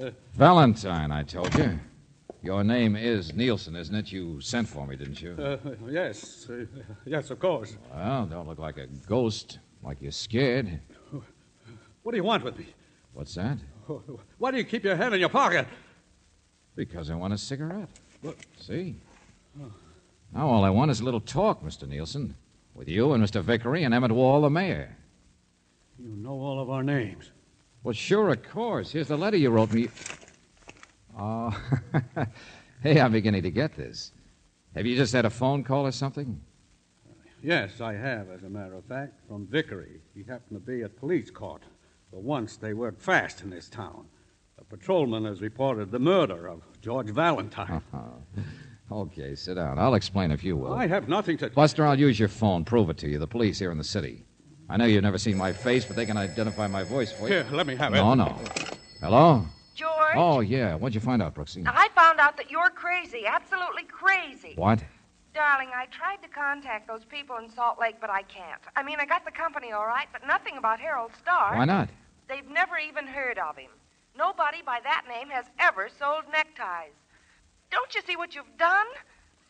Uh, 0.00 0.10
Valentine, 0.34 1.10
I 1.12 1.22
told 1.24 1.54
you. 1.54 1.78
Your 2.44 2.62
name 2.62 2.94
is 2.94 3.34
Nielsen, 3.34 3.74
isn't 3.74 3.94
it? 3.94 4.12
You 4.12 4.38
sent 4.38 4.68
for 4.68 4.86
me, 4.86 4.96
didn't 4.96 5.22
you? 5.22 5.32
uh, 5.32 5.56
yes, 5.88 6.46
uh, 6.50 6.66
yes, 7.06 7.30
of 7.30 7.38
course. 7.38 7.78
Well, 7.90 8.26
don't 8.26 8.46
look 8.46 8.58
like 8.58 8.76
a 8.76 8.86
ghost, 9.08 9.60
like 9.82 9.96
you're 10.02 10.12
scared. 10.12 10.78
What 12.02 12.12
do 12.12 12.18
you 12.18 12.22
want 12.24 12.44
with 12.44 12.58
me? 12.58 12.66
What's 13.14 13.34
that? 13.36 13.56
Why 14.36 14.50
do 14.50 14.58
you 14.58 14.64
keep 14.64 14.84
your 14.84 14.94
hand 14.94 15.14
in 15.14 15.20
your 15.20 15.30
pocket? 15.30 15.66
Because 16.76 17.08
I 17.10 17.14
want 17.14 17.32
a 17.32 17.38
cigarette. 17.38 17.88
See? 18.58 18.96
Now 20.34 20.46
all 20.46 20.64
I 20.64 20.70
want 20.70 20.90
is 20.90 21.00
a 21.00 21.04
little 21.04 21.20
talk, 21.20 21.64
Mr. 21.64 21.88
Nielsen. 21.88 22.34
With 22.74 22.90
you 22.90 23.14
and 23.14 23.24
Mr. 23.24 23.40
Vickery 23.42 23.84
and 23.84 23.94
Emmett 23.94 24.12
Wall, 24.12 24.42
the 24.42 24.50
mayor. 24.50 24.94
You 25.98 26.14
know 26.14 26.32
all 26.32 26.60
of 26.60 26.68
our 26.68 26.82
names. 26.82 27.30
Well, 27.84 27.94
sure, 27.94 28.28
of 28.30 28.42
course. 28.42 28.90
Here's 28.92 29.08
the 29.08 29.16
letter 29.16 29.38
you 29.38 29.48
wrote 29.48 29.72
me. 29.72 29.88
Oh, 31.18 31.56
hey, 32.82 33.00
I'm 33.00 33.12
beginning 33.12 33.42
to 33.42 33.50
get 33.50 33.76
this. 33.76 34.12
Have 34.74 34.86
you 34.86 34.96
just 34.96 35.12
had 35.12 35.24
a 35.24 35.30
phone 35.30 35.62
call 35.62 35.86
or 35.86 35.92
something? 35.92 36.40
Yes, 37.42 37.80
I 37.80 37.92
have, 37.92 38.30
as 38.30 38.42
a 38.42 38.48
matter 38.48 38.74
of 38.74 38.84
fact, 38.86 39.20
from 39.28 39.46
Vickery. 39.46 40.00
He 40.14 40.22
happened 40.22 40.58
to 40.64 40.72
be 40.72 40.82
at 40.82 40.96
police 40.96 41.30
court. 41.30 41.62
For 42.10 42.20
once, 42.20 42.56
they 42.56 42.72
work 42.72 43.00
fast 43.00 43.42
in 43.42 43.50
this 43.50 43.68
town. 43.68 44.06
A 44.58 44.64
patrolman 44.64 45.24
has 45.26 45.40
reported 45.40 45.90
the 45.90 45.98
murder 45.98 46.48
of 46.48 46.62
George 46.80 47.10
Valentine. 47.10 47.82
Okay, 48.92 49.34
sit 49.34 49.54
down. 49.54 49.78
I'll 49.78 49.94
explain 49.94 50.30
if 50.30 50.44
you 50.44 50.56
will. 50.56 50.74
I 50.74 50.86
have 50.86 51.08
nothing 51.08 51.38
to. 51.38 51.48
Buster, 51.48 51.86
I'll 51.86 51.98
use 51.98 52.18
your 52.18 52.28
phone. 52.28 52.66
Prove 52.66 52.90
it 52.90 52.98
to 52.98 53.08
you. 53.08 53.18
The 53.18 53.26
police 53.26 53.58
here 53.58 53.72
in 53.72 53.78
the 53.78 53.82
city. 53.84 54.24
I 54.68 54.76
know 54.76 54.84
you've 54.84 55.02
never 55.02 55.16
seen 55.16 55.38
my 55.38 55.54
face, 55.54 55.86
but 55.86 55.96
they 55.96 56.04
can 56.04 56.18
identify 56.18 56.66
my 56.66 56.84
voice 56.84 57.10
for 57.10 57.22
you. 57.22 57.34
Here, 57.34 57.46
let 57.50 57.66
me 57.66 57.76
have 57.76 57.94
it. 57.94 57.96
No, 57.96 58.14
no. 58.14 58.38
Hello? 59.00 59.46
Oh, 60.16 60.40
yeah. 60.40 60.74
What'd 60.74 60.94
you 60.94 61.00
find 61.00 61.22
out, 61.22 61.34
Brooksy? 61.34 61.64
I 61.66 61.88
found 61.94 62.20
out 62.20 62.36
that 62.36 62.50
you're 62.50 62.70
crazy, 62.70 63.24
absolutely 63.26 63.84
crazy. 63.84 64.54
What? 64.56 64.82
Darling, 65.34 65.70
I 65.74 65.86
tried 65.86 66.22
to 66.22 66.28
contact 66.28 66.86
those 66.86 67.04
people 67.04 67.36
in 67.38 67.50
Salt 67.50 67.80
Lake, 67.80 67.96
but 68.00 68.08
I 68.08 68.22
can't. 68.22 68.60
I 68.76 68.82
mean, 68.82 68.98
I 69.00 69.06
got 69.06 69.24
the 69.24 69.32
company 69.32 69.72
all 69.72 69.86
right, 69.86 70.06
but 70.12 70.26
nothing 70.26 70.56
about 70.56 70.78
Harold 70.78 71.10
Starr. 71.18 71.56
Why 71.56 71.64
not? 71.64 71.88
They've 72.28 72.48
never 72.48 72.78
even 72.78 73.06
heard 73.06 73.38
of 73.38 73.56
him. 73.56 73.70
Nobody 74.16 74.62
by 74.64 74.78
that 74.84 75.04
name 75.08 75.28
has 75.30 75.46
ever 75.58 75.88
sold 75.98 76.24
neckties. 76.30 76.94
Don't 77.70 77.94
you 77.94 78.02
see 78.06 78.16
what 78.16 78.34
you've 78.36 78.56
done? 78.58 78.86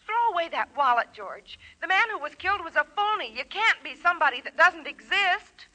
Throw 0.06 0.34
away 0.34 0.48
that 0.50 0.74
wallet, 0.76 1.08
George. 1.14 1.58
The 1.82 1.86
man 1.86 2.04
who 2.10 2.18
was 2.18 2.34
killed 2.34 2.64
was 2.64 2.76
a 2.76 2.86
phony. 2.96 3.32
You 3.36 3.44
can't 3.44 3.82
be 3.84 3.94
somebody 3.94 4.40
that 4.40 4.56
doesn't 4.56 4.86
exist. 4.86 5.66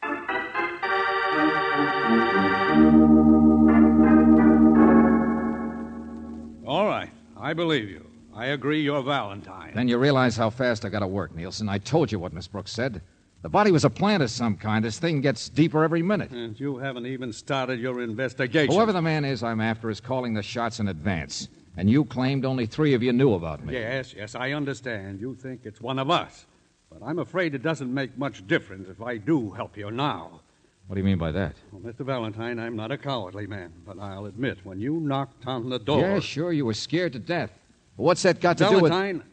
All 6.70 6.86
right, 6.86 7.10
I 7.36 7.54
believe 7.54 7.90
you. 7.90 8.06
I 8.32 8.46
agree 8.50 8.80
you're 8.84 9.02
Valentine. 9.02 9.72
Then 9.74 9.88
you 9.88 9.98
realize 9.98 10.38
how 10.38 10.52
fast 10.52 10.86
I 10.86 10.90
gotta 10.90 11.08
work, 11.08 11.34
Nielsen. 11.36 11.68
I 11.68 11.80
told 11.80 12.12
you 12.12 12.20
what 12.20 12.32
Miss 12.32 12.48
Brooks 12.48 12.72
said. 12.72 13.02
The 13.42 13.50
body 13.50 13.72
was 13.72 13.86
a 13.86 13.90
plant 13.90 14.22
of 14.22 14.30
some 14.30 14.56
kind. 14.56 14.86
This 14.86 15.00
thing 15.00 15.20
gets 15.20 15.50
deeper 15.50 15.84
every 15.84 16.04
minute. 16.04 16.30
And 16.30 16.60
you 16.60 16.78
haven't 16.78 17.08
even 17.08 17.34
started 17.34 17.80
your 17.80 18.04
investigation. 18.04 18.72
Whoever 18.72 18.94
the 18.94 19.02
man 19.02 19.26
is 19.26 19.42
I'm 19.42 19.60
after 19.60 19.90
is 19.90 20.00
calling 20.00 20.36
the 20.36 20.44
shots 20.44 20.80
in 20.80 20.90
advance. 20.90 21.50
And 21.76 21.90
you 21.90 22.06
claimed 22.06 22.46
only 22.46 22.68
three 22.68 22.94
of 22.94 23.02
you 23.02 23.14
knew 23.14 23.34
about 23.34 23.66
me. 23.66 23.74
Yes, 23.74 24.14
yes, 24.14 24.36
I 24.36 24.52
understand. 24.52 25.20
You 25.20 25.34
think 25.34 25.62
it's 25.64 25.82
one 25.82 25.98
of 25.98 26.12
us. 26.12 26.46
But 26.92 27.04
I'm 27.04 27.18
afraid 27.18 27.56
it 27.56 27.64
doesn't 27.64 27.92
make 27.92 28.16
much 28.16 28.46
difference 28.46 28.90
if 28.90 29.02
I 29.02 29.18
do 29.18 29.50
help 29.50 29.76
you 29.76 29.90
now. 29.90 30.42
What 30.90 30.96
do 30.96 31.02
you 31.02 31.06
mean 31.06 31.20
by 31.20 31.32
that? 31.34 31.54
Well, 31.72 31.84
Mr. 31.84 32.04
Valentine, 32.04 32.58
I'm 32.58 32.76
not 32.76 32.92
a 32.92 32.98
cowardly 32.98 33.46
man, 33.46 33.72
but 33.86 34.00
I'll 34.00 34.26
admit, 34.26 34.58
when 34.64 34.80
you 34.82 35.00
knocked 35.00 35.46
on 35.46 35.70
the 35.70 35.78
door. 35.78 36.00
Yeah, 36.00 36.20
sure, 36.20 36.52
you 36.52 36.66
were 36.66 36.74
scared 36.74 37.14
to 37.14 37.20
death. 37.20 37.52
But 37.96 38.04
what's 38.06 38.24
that 38.24 38.42
got 38.42 38.58
to 38.58 38.70
do 38.70 38.80
with. 38.80 38.92
Valentine, 38.92 39.24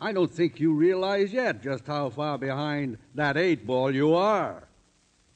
I 0.00 0.12
don't 0.12 0.30
think 0.30 0.60
you 0.60 0.72
realize 0.72 1.32
yet 1.32 1.64
just 1.64 1.84
how 1.84 2.10
far 2.10 2.38
behind 2.38 2.96
that 3.16 3.36
eight 3.36 3.66
ball 3.66 3.92
you 3.92 4.14
are. 4.14 4.68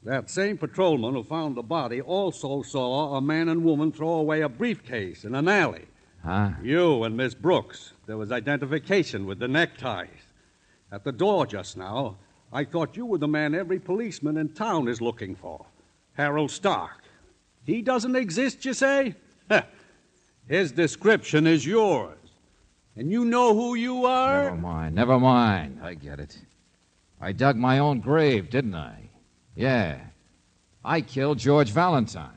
That 0.04 0.30
same 0.30 0.58
patrolman 0.58 1.14
who 1.14 1.24
found 1.24 1.56
the 1.56 1.62
body 1.64 2.00
also 2.00 2.62
saw 2.62 3.16
a 3.16 3.20
man 3.20 3.48
and 3.48 3.64
woman 3.64 3.90
throw 3.90 4.10
away 4.10 4.42
a 4.42 4.48
briefcase 4.48 5.24
in 5.24 5.34
an 5.34 5.48
alley. 5.48 5.86
Huh? 6.22 6.50
You 6.62 7.02
and 7.02 7.16
Miss 7.16 7.34
Brooks. 7.34 7.94
There 8.06 8.16
was 8.16 8.30
identification 8.30 9.26
with 9.26 9.40
the 9.40 9.48
neckties. 9.48 10.22
At 10.92 11.02
the 11.02 11.10
door 11.10 11.46
just 11.46 11.76
now, 11.76 12.18
I 12.54 12.62
thought 12.62 12.96
you 12.96 13.04
were 13.04 13.18
the 13.18 13.26
man 13.26 13.52
every 13.52 13.80
policeman 13.80 14.36
in 14.36 14.48
town 14.50 14.86
is 14.86 15.00
looking 15.00 15.34
for 15.34 15.66
Harold 16.12 16.52
Stark. 16.52 17.02
He 17.66 17.82
doesn't 17.82 18.14
exist, 18.14 18.64
you 18.64 18.72
say? 18.74 19.16
His 20.48 20.70
description 20.70 21.48
is 21.48 21.66
yours. 21.66 22.16
And 22.94 23.10
you 23.10 23.24
know 23.24 23.54
who 23.54 23.74
you 23.74 24.06
are? 24.06 24.44
Never 24.44 24.56
mind, 24.56 24.94
never 24.94 25.18
mind. 25.18 25.80
I 25.82 25.94
get 25.94 26.20
it. 26.20 26.38
I 27.20 27.32
dug 27.32 27.56
my 27.56 27.80
own 27.80 27.98
grave, 27.98 28.50
didn't 28.50 28.76
I? 28.76 29.10
Yeah. 29.56 29.98
I 30.84 31.00
killed 31.00 31.38
George 31.38 31.70
Valentine. 31.70 32.30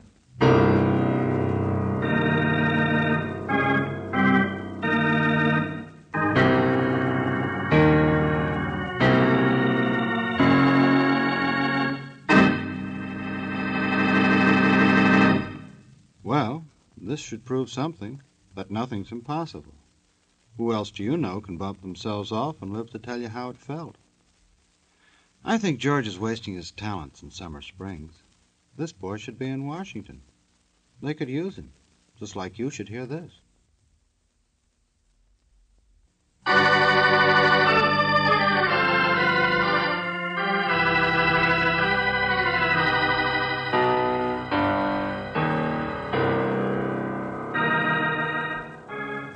This 17.17 17.25
should 17.25 17.43
prove 17.43 17.67
something, 17.67 18.21
but 18.53 18.69
nothing's 18.69 19.11
impossible. 19.11 19.73
Who 20.55 20.71
else 20.71 20.91
do 20.91 21.01
you 21.03 21.17
know 21.17 21.41
can 21.41 21.57
bump 21.57 21.81
themselves 21.81 22.31
off 22.31 22.61
and 22.61 22.71
live 22.71 22.91
to 22.91 22.99
tell 22.99 23.19
you 23.19 23.27
how 23.27 23.49
it 23.49 23.57
felt? 23.57 23.95
I 25.43 25.57
think 25.57 25.79
George 25.79 26.07
is 26.07 26.19
wasting 26.19 26.53
his 26.53 26.69
talents 26.69 27.23
in 27.23 27.31
Summer 27.31 27.63
Springs. 27.63 28.21
This 28.75 28.91
boy 28.91 29.17
should 29.17 29.39
be 29.39 29.47
in 29.47 29.65
Washington. 29.65 30.21
They 31.01 31.15
could 31.15 31.27
use 31.27 31.55
him, 31.55 31.73
just 32.19 32.35
like 32.35 32.59
you 32.59 32.69
should 32.69 32.89
hear 32.89 33.07
this. 33.07 33.31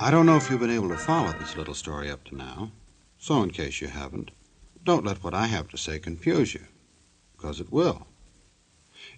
I 0.02 0.10
don't 0.10 0.26
know 0.26 0.36
if 0.36 0.50
you've 0.50 0.58
been 0.58 0.68
able 0.68 0.88
to 0.88 0.96
follow 0.96 1.30
this 1.30 1.56
little 1.56 1.74
story 1.74 2.10
up 2.10 2.24
to 2.24 2.34
now, 2.34 2.72
so 3.20 3.40
in 3.40 3.50
case 3.50 3.80
you 3.80 3.86
haven't, 3.86 4.32
don't 4.82 5.04
let 5.04 5.22
what 5.22 5.32
I 5.32 5.46
have 5.46 5.68
to 5.68 5.78
say 5.78 6.00
confuse 6.00 6.54
you, 6.54 6.64
because 7.36 7.60
it 7.60 7.70
will. 7.70 8.08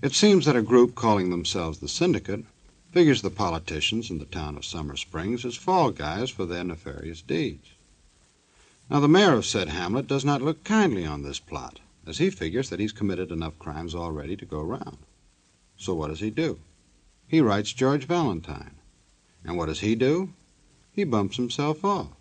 It 0.02 0.12
seems 0.12 0.44
that 0.44 0.56
a 0.56 0.60
group 0.60 0.94
calling 0.94 1.30
themselves 1.30 1.78
the 1.78 1.88
Syndicate 1.88 2.44
figures 2.92 3.22
the 3.22 3.30
politicians 3.30 4.10
in 4.10 4.18
the 4.18 4.26
town 4.26 4.58
of 4.58 4.66
Summer 4.66 4.94
Springs 4.94 5.46
as 5.46 5.56
fall 5.56 5.90
guys 5.90 6.28
for 6.28 6.44
their 6.44 6.64
nefarious 6.64 7.22
deeds. 7.22 7.70
Now, 8.90 9.00
the 9.00 9.08
mayor 9.08 9.32
of 9.32 9.46
said 9.46 9.70
hamlet 9.70 10.06
does 10.06 10.22
not 10.22 10.42
look 10.42 10.64
kindly 10.64 11.06
on 11.06 11.22
this 11.22 11.40
plot, 11.40 11.80
as 12.06 12.18
he 12.18 12.28
figures 12.28 12.68
that 12.68 12.78
he's 12.78 12.92
committed 12.92 13.32
enough 13.32 13.58
crimes 13.58 13.94
already 13.94 14.36
to 14.36 14.44
go 14.44 14.60
round. 14.60 14.98
So 15.78 15.94
what 15.94 16.08
does 16.08 16.20
he 16.20 16.28
do? 16.28 16.58
He 17.26 17.40
writes 17.40 17.72
George 17.72 18.04
Valentine. 18.04 18.74
And 19.46 19.56
what 19.56 19.66
does 19.66 19.80
he 19.80 19.94
do? 19.94 20.34
He 20.94 21.02
bumps 21.02 21.36
himself 21.36 21.84
off, 21.84 22.12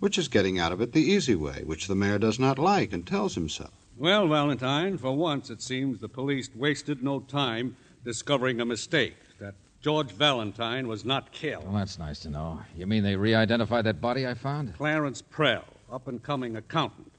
which 0.00 0.18
is 0.18 0.26
getting 0.26 0.58
out 0.58 0.72
of 0.72 0.80
it 0.80 0.92
the 0.92 1.00
easy 1.00 1.36
way, 1.36 1.62
which 1.64 1.86
the 1.86 1.94
mayor 1.94 2.18
does 2.18 2.36
not 2.36 2.58
like 2.58 2.92
and 2.92 3.06
tells 3.06 3.36
him 3.36 3.48
so. 3.48 3.70
Well, 3.96 4.26
Valentine, 4.26 4.98
for 4.98 5.16
once 5.16 5.50
it 5.50 5.62
seems 5.62 6.00
the 6.00 6.08
police 6.08 6.50
wasted 6.52 7.04
no 7.04 7.20
time 7.20 7.76
discovering 8.04 8.60
a 8.60 8.64
mistake 8.64 9.14
that 9.38 9.54
George 9.80 10.10
Valentine 10.10 10.88
was 10.88 11.04
not 11.04 11.30
killed. 11.30 11.62
Well, 11.62 11.74
that's 11.74 12.00
nice 12.00 12.18
to 12.20 12.30
know. 12.30 12.60
You 12.76 12.88
mean 12.88 13.04
they 13.04 13.14
re 13.14 13.36
identified 13.36 13.84
that 13.84 14.00
body 14.00 14.26
I 14.26 14.34
found? 14.34 14.74
Clarence 14.74 15.22
Prell, 15.22 15.64
up 15.92 16.08
and 16.08 16.20
coming 16.20 16.56
accountant. 16.56 17.12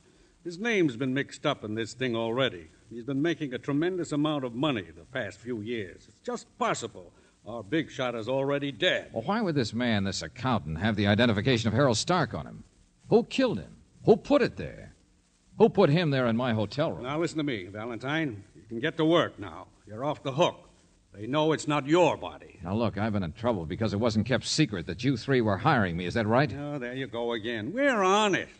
His 0.44 0.60
name's 0.60 0.98
been 0.98 1.14
mixed 1.14 1.46
up 1.46 1.64
in 1.64 1.76
this 1.76 1.94
thing 1.94 2.18
already. 2.18 2.68
He's 2.90 3.06
been 3.06 3.22
making 3.22 3.54
a 3.54 3.58
tremendous 3.58 4.12
amount 4.12 4.44
of 4.44 4.54
money 4.54 4.84
the 4.94 5.06
past 5.06 5.40
few 5.40 5.62
years. 5.62 6.08
It's 6.10 6.20
just 6.26 6.46
possible 6.58 7.14
our 7.46 7.64
big 7.64 7.92
shot 7.92 8.16
is 8.16 8.30
already 8.30 8.72
dead. 8.72 9.10
Well, 9.12 9.24
why 9.24 9.42
would 9.42 9.56
this 9.56 9.74
man, 9.74 10.04
this 10.04 10.22
accountant, 10.22 10.80
have 10.80 10.96
the 10.96 11.08
identification 11.08 11.68
of 11.68 11.74
Harold 11.74 11.98
Stark 11.98 12.34
on 12.34 12.46
him? 12.46 12.64
Who 13.10 13.24
killed 13.24 13.60
him? 13.60 13.76
Who 14.06 14.18
put 14.18 14.42
it 14.42 14.56
there? 14.58 14.94
Who 15.58 15.70
put 15.70 15.90
him 15.90 16.10
there 16.10 16.28
in 16.28 16.38
my 16.38 16.54
hotel 16.54 16.92
room? 16.92 17.04
Now, 17.04 17.20
listen 17.20 17.38
to 17.38 17.44
me, 17.44 17.66
Valentine. 17.66 18.44
You 18.56 18.62
can 18.68 18.80
get 18.80 18.98
to 18.98 19.06
work 19.06 19.38
now. 19.40 19.68
You're 19.86 20.04
off 20.04 20.24
the 20.24 20.32
hook. 20.32 20.56
They 21.14 21.28
know 21.28 21.52
it's 21.52 21.68
not 21.68 21.86
your 21.86 22.18
body. 22.18 22.60
Now, 22.64 22.74
look, 22.74 22.98
I've 22.98 23.14
been 23.14 23.24
in 23.24 23.34
trouble 23.34 23.66
because 23.66 23.94
it 23.94 24.00
wasn't 24.00 24.26
kept 24.26 24.46
secret 24.46 24.88
that 24.88 25.04
you 25.04 25.16
three 25.16 25.42
were 25.42 25.58
hiring 25.58 25.96
me. 25.96 26.06
Is 26.06 26.16
that 26.16 26.26
right? 26.26 26.52
Oh, 26.58 26.80
there 26.80 26.96
you 26.96 27.06
go 27.06 27.34
again. 27.34 27.72
We're 27.72 28.02
honest. 28.02 28.52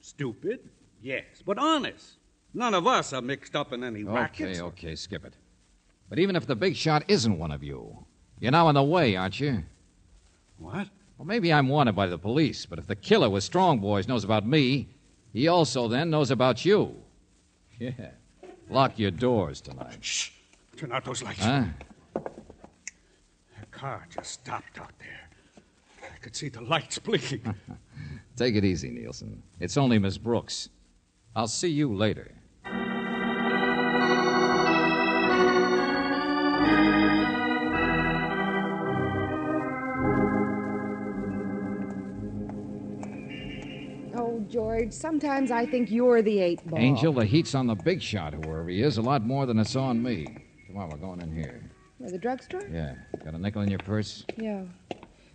Stupid? 0.00 0.60
Yes, 1.02 1.24
but 1.46 1.56
honest. 1.56 2.16
None 2.52 2.74
of 2.74 2.86
us 2.86 3.12
are 3.12 3.22
mixed 3.22 3.54
up 3.54 3.72
in 3.72 3.84
any 3.84 4.02
rackets. 4.02 4.58
Okay, 4.58 4.88
okay, 4.88 4.96
skip 4.96 5.24
it. 5.24 5.34
But 6.08 6.18
even 6.18 6.34
if 6.34 6.46
the 6.46 6.56
big 6.56 6.74
shot 6.74 7.04
isn't 7.06 7.38
one 7.38 7.52
of 7.52 7.62
you, 7.62 7.96
you're 8.40 8.52
now 8.52 8.68
in 8.68 8.74
the 8.74 8.82
way, 8.82 9.16
aren't 9.16 9.38
you? 9.38 9.62
What? 10.58 10.88
Well, 11.18 11.26
maybe 11.26 11.52
I'm 11.52 11.68
wanted 11.68 11.94
by 11.94 12.06
the 12.06 12.18
police, 12.18 12.66
but 12.66 12.78
if 12.78 12.86
the 12.86 12.96
killer 12.96 13.28
with 13.28 13.44
Strong 13.44 13.80
Boys 13.80 14.08
knows 14.08 14.24
about 14.24 14.46
me, 14.46 14.88
he 15.32 15.48
also 15.48 15.86
then 15.88 16.10
knows 16.10 16.30
about 16.30 16.64
you. 16.64 16.94
Yeah. 17.78 18.10
Lock 18.68 18.98
your 18.98 19.10
doors 19.10 19.62
tonight. 19.62 19.96
Shh. 20.04 20.32
Turn 20.76 20.92
out 20.92 21.02
those 21.02 21.22
lights. 21.22 21.42
Huh? 21.42 21.64
A 22.14 23.66
car 23.70 24.06
just 24.14 24.32
stopped 24.32 24.78
out 24.78 24.92
there. 24.98 25.30
I 26.02 26.18
could 26.18 26.36
see 26.36 26.50
the 26.50 26.60
lights 26.60 26.98
blinking. 26.98 27.54
Take 28.36 28.54
it 28.54 28.64
easy, 28.66 28.90
Nielsen. 28.90 29.42
It's 29.60 29.78
only 29.78 29.98
Miss 29.98 30.18
Brooks. 30.18 30.68
I'll 31.34 31.48
see 31.48 31.70
you 31.70 31.94
later. 31.94 32.32
George, 44.50 44.92
sometimes 44.92 45.50
I 45.50 45.64
think 45.64 45.90
you're 45.90 46.22
the 46.22 46.40
eight 46.40 46.66
ball. 46.66 46.78
Angel, 46.78 47.12
the 47.12 47.24
heat's 47.24 47.54
on 47.54 47.68
the 47.68 47.76
big 47.76 48.02
shot, 48.02 48.34
whoever 48.34 48.68
he 48.68 48.82
is, 48.82 48.98
a 48.98 49.02
lot 49.02 49.24
more 49.24 49.46
than 49.46 49.58
it's 49.58 49.76
on 49.76 50.02
me. 50.02 50.26
Come 50.66 50.76
on, 50.76 50.90
we're 50.90 50.96
going 50.96 51.20
in 51.20 51.32
here. 51.32 51.62
Where, 51.98 52.10
the 52.10 52.18
drugstore? 52.18 52.62
Yeah. 52.70 52.94
Got 53.24 53.34
a 53.34 53.38
nickel 53.38 53.62
in 53.62 53.68
your 53.68 53.78
purse? 53.78 54.24
Yeah. 54.36 54.62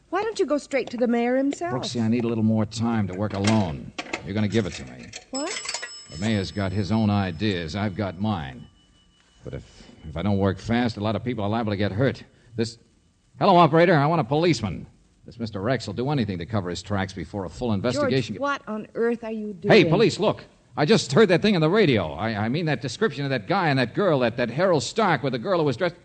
Why 0.09 0.21
don't 0.21 0.39
you 0.39 0.45
go 0.45 0.57
straight 0.57 0.89
to 0.89 0.97
the 0.97 1.07
mayor 1.07 1.37
himself? 1.37 1.73
Brooksy, 1.73 2.01
I 2.01 2.07
need 2.07 2.25
a 2.25 2.27
little 2.27 2.43
more 2.43 2.65
time 2.65 3.07
to 3.07 3.13
work 3.13 3.33
alone. 3.33 3.91
You're 4.25 4.33
going 4.33 4.47
to 4.47 4.51
give 4.51 4.65
it 4.65 4.73
to 4.73 4.85
me. 4.85 5.07
What? 5.31 5.87
The 6.11 6.17
mayor's 6.17 6.51
got 6.51 6.71
his 6.71 6.91
own 6.91 7.09
ideas. 7.09 7.75
I've 7.75 7.95
got 7.95 8.19
mine. 8.19 8.67
But 9.43 9.53
if, 9.53 9.87
if 10.07 10.17
I 10.17 10.23
don't 10.23 10.37
work 10.37 10.59
fast, 10.59 10.97
a 10.97 11.01
lot 11.01 11.15
of 11.15 11.23
people 11.23 11.43
are 11.43 11.49
liable 11.49 11.71
to 11.71 11.77
get 11.77 11.91
hurt. 11.91 12.23
This. 12.55 12.77
Hello, 13.39 13.55
operator. 13.57 13.95
I 13.95 14.05
want 14.07 14.21
a 14.21 14.25
policeman. 14.25 14.87
This 15.25 15.37
Mr. 15.37 15.63
Rex 15.63 15.87
will 15.87 15.95
do 15.95 16.11
anything 16.11 16.37
to 16.37 16.45
cover 16.45 16.69
his 16.69 16.83
tracks 16.83 17.11
before 17.11 17.45
a 17.45 17.49
full 17.49 17.73
investigation. 17.73 18.35
George, 18.35 18.41
what 18.41 18.61
on 18.67 18.87
earth 18.93 19.23
are 19.23 19.31
you 19.31 19.53
doing? 19.53 19.71
Hey, 19.73 19.85
police, 19.85 20.19
look. 20.19 20.43
I 20.77 20.85
just 20.85 21.11
heard 21.13 21.29
that 21.29 21.41
thing 21.41 21.55
on 21.55 21.61
the 21.61 21.69
radio. 21.69 22.13
I, 22.13 22.45
I 22.45 22.49
mean 22.49 22.65
that 22.65 22.81
description 22.81 23.23
of 23.23 23.31
that 23.31 23.47
guy 23.47 23.69
and 23.69 23.79
that 23.79 23.95
girl, 23.95 24.19
that, 24.19 24.37
that 24.37 24.49
Harold 24.49 24.83
Stark 24.83 25.23
with 25.23 25.33
the 25.33 25.39
girl 25.39 25.59
who 25.59 25.65
was 25.65 25.77
dressed. 25.77 25.95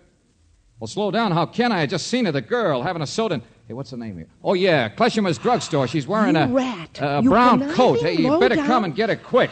Well, 0.79 0.89
slow 0.89 1.11
down. 1.11 1.33
How 1.33 1.45
can 1.45 1.73
I? 1.73 1.83
I 1.83 1.87
just 1.87 2.07
seen 2.07 2.25
her, 2.25 2.33
the 2.33 2.41
girl, 2.41 2.83
having 2.83 3.03
a 3.03 3.07
soda. 3.07 3.35
And... 3.35 3.43
Hey, 3.69 3.75
what's 3.75 3.91
the 3.91 3.99
name 3.99 4.17
here? 4.17 4.29
Oh, 4.43 4.55
yeah, 4.55 4.89
Kleshimer's 4.89 5.37
drugstore. 5.37 5.87
She's 5.87 6.07
wearing 6.07 6.37
You 6.37 6.43
a, 6.43 6.49
rat. 6.49 6.99
a 7.03 7.21
You 7.23 7.29
brown 7.29 7.71
coat. 7.73 8.01
Hey, 8.01 8.15
you 8.15 8.29
better 8.39 8.55
low-down- 8.55 8.67
come 8.67 8.85
and 8.85 8.95
get 8.95 9.11
her 9.11 9.17
quick. 9.17 9.51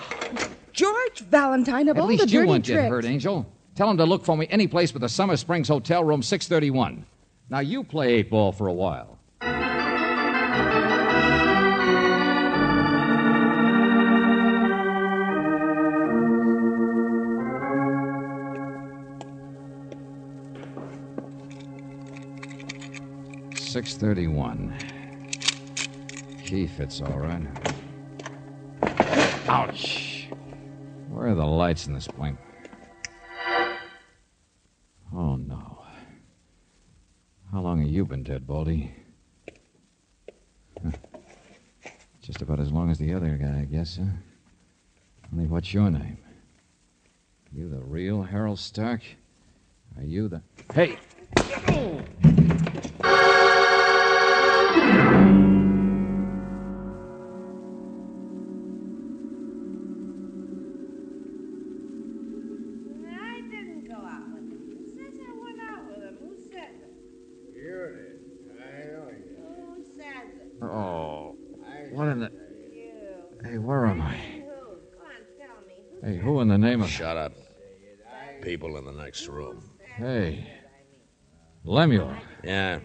George 0.73 1.21
Valentine 1.21 1.89
of 1.89 1.97
At 1.99 2.03
all 2.03 2.09
least 2.09 2.25
the 2.25 2.31
you 2.31 2.39
dirty 2.39 2.49
won't 2.49 2.65
get 2.65 2.89
hurt, 2.89 3.05
Angel. 3.05 3.45
Tell 3.75 3.91
him 3.91 3.97
to 3.99 4.05
look 4.05 4.25
for 4.25 4.37
me 4.37 4.47
any 4.49 4.67
place 4.67 4.93
but 4.93 5.03
the 5.03 5.09
Summer 5.09 5.37
Springs 5.37 5.69
Hotel, 5.69 6.03
room 6.05 6.23
631. 6.23 7.05
Now, 7.51 7.59
you 7.59 7.83
play 7.85 8.15
eight 8.15 8.31
ball 8.31 8.53
for 8.53 8.69
a 8.69 8.73
while. 8.73 9.18
Six 23.55 23.97
thirty-one. 23.97 24.75
Key 26.45 26.67
fits 26.67 27.01
all 27.01 27.19
right. 27.19 27.47
Ouch! 29.47 30.29
Where 31.11 31.29
are 31.29 31.35
the 31.35 31.45
lights 31.45 31.87
in 31.87 31.93
this 31.93 32.09
place? 32.09 32.35
Oh, 35.15 35.37
no. 35.37 35.85
How 37.53 37.61
long 37.61 37.81
have 37.81 37.91
you 37.91 38.05
been 38.05 38.23
dead, 38.23 38.47
Baldy? 38.47 38.95
Just 42.21 42.43
about 42.43 42.61
as 42.61 42.71
long 42.71 42.91
as 42.91 42.99
the 42.99 43.15
other 43.15 43.39
guy, 43.39 43.61
I 43.61 43.65
guess, 43.65 43.97
huh? 43.97 44.11
Only 45.33 45.47
what's 45.47 45.73
your 45.73 45.91
name? 45.91 46.19
You 47.53 47.69
the 47.71 47.81
real 47.81 48.23
Harold 48.23 48.59
Stark? 48.59 49.01
Are 49.97 50.05
you 50.05 50.29
the. 50.29 50.43
Hey! 50.75 50.99
Shut 76.89 77.17
up. 77.17 77.33
People 78.43 78.77
in 78.79 78.85
the 78.85 78.93
next 78.93 79.29
room. 79.29 79.63
Hey. 79.97 80.49
Lemuel. 81.65 82.15
Yeah. 82.43 82.81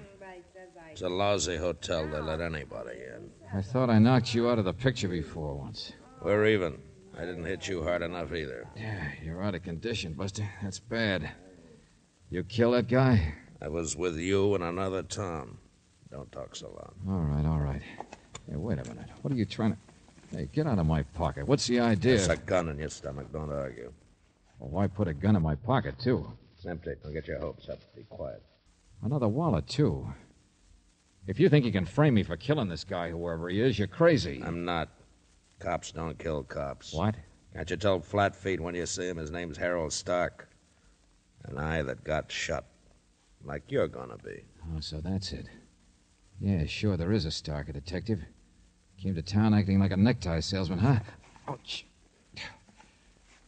It's 0.91 1.01
a 1.01 1.09
lousy 1.09 1.57
hotel. 1.57 2.07
They 2.07 2.19
let 2.19 2.41
anybody 2.41 2.97
in. 2.97 3.31
I 3.53 3.61
thought 3.61 3.89
I 3.89 3.99
knocked 3.99 4.35
you 4.35 4.49
out 4.49 4.59
of 4.59 4.65
the 4.65 4.73
picture 4.73 5.07
before 5.07 5.55
once. 5.55 5.93
We're 6.21 6.47
even. 6.47 6.79
I 7.17 7.21
didn't 7.21 7.45
hit 7.45 7.67
you 7.67 7.83
hard 7.83 8.01
enough 8.01 8.33
either. 8.33 8.67
Yeah, 8.75 9.03
you're 9.23 9.41
out 9.41 9.55
of 9.55 9.63
condition, 9.63 10.13
Buster. 10.13 10.47
That's 10.61 10.79
bad. 10.79 11.31
You 12.29 12.43
kill 12.43 12.71
that 12.71 12.87
guy? 12.87 13.35
I 13.61 13.69
was 13.69 13.95
with 13.95 14.17
you 14.17 14.53
and 14.55 14.63
another 14.63 15.03
Tom. 15.03 15.59
Don't 16.11 16.31
talk 16.31 16.55
so 16.55 16.67
loud. 16.67 16.93
All 17.07 17.21
right, 17.21 17.45
all 17.45 17.59
right. 17.59 17.81
Hey, 18.49 18.55
wait 18.55 18.79
a 18.79 18.83
minute. 18.89 19.09
What 19.21 19.33
are 19.33 19.37
you 19.37 19.45
trying 19.45 19.71
to. 19.73 19.77
Hey, 20.35 20.49
get 20.51 20.65
out 20.65 20.79
of 20.79 20.87
my 20.87 21.03
pocket. 21.03 21.47
What's 21.47 21.67
the 21.67 21.79
idea? 21.79 22.17
There's 22.17 22.27
a 22.29 22.37
gun 22.37 22.69
in 22.69 22.79
your 22.79 22.89
stomach. 22.89 23.31
Don't 23.31 23.51
argue. 23.51 23.93
Well, 24.59 24.69
why 24.71 24.87
put 24.87 25.07
a 25.07 25.13
gun 25.13 25.35
in 25.35 25.43
my 25.43 25.55
pocket, 25.55 25.99
too? 25.99 26.25
It's 26.55 26.65
empty. 26.65 26.93
Don't 27.03 27.13
get 27.13 27.27
your 27.27 27.39
hopes 27.39 27.69
up. 27.69 27.79
Be 27.95 28.03
quiet. 28.09 28.41
Another 29.03 29.27
wallet, 29.27 29.67
too. 29.67 30.11
If 31.27 31.39
you 31.39 31.49
think 31.49 31.65
you 31.65 31.71
can 31.71 31.85
frame 31.85 32.15
me 32.15 32.23
for 32.23 32.35
killing 32.35 32.67
this 32.67 32.83
guy, 32.83 33.11
whoever 33.11 33.47
he 33.47 33.61
is, 33.61 33.77
you're 33.77 33.87
crazy. 33.87 34.41
I'm 34.43 34.65
not. 34.65 34.89
Cops 35.59 35.91
don't 35.91 36.17
kill 36.17 36.43
cops. 36.43 36.93
What? 36.93 37.15
Can't 37.53 37.69
you 37.69 37.77
tell 37.77 37.99
Flatfeet 37.99 38.59
when 38.59 38.73
you 38.73 38.87
see 38.87 39.07
him? 39.07 39.17
His 39.17 39.29
name's 39.29 39.57
Harold 39.57 39.93
Stark. 39.93 40.49
An 41.45 41.57
eye 41.59 41.83
that 41.83 42.03
got 42.03 42.31
shut. 42.31 42.65
Like 43.45 43.63
you're 43.67 43.87
gonna 43.87 44.17
be. 44.17 44.43
Oh, 44.73 44.79
so 44.79 44.99
that's 44.99 45.31
it. 45.31 45.47
Yeah, 46.39 46.65
sure, 46.65 46.97
there 46.97 47.11
is 47.11 47.25
a 47.25 47.31
Stark, 47.31 47.69
a 47.69 47.73
detective. 47.73 48.23
Came 49.03 49.15
to 49.15 49.21
town 49.21 49.53
acting 49.53 49.79
like 49.81 49.91
a 49.91 49.97
necktie 49.97 50.39
salesman, 50.39 50.79
huh? 50.79 50.99
Ouch. 51.49 51.85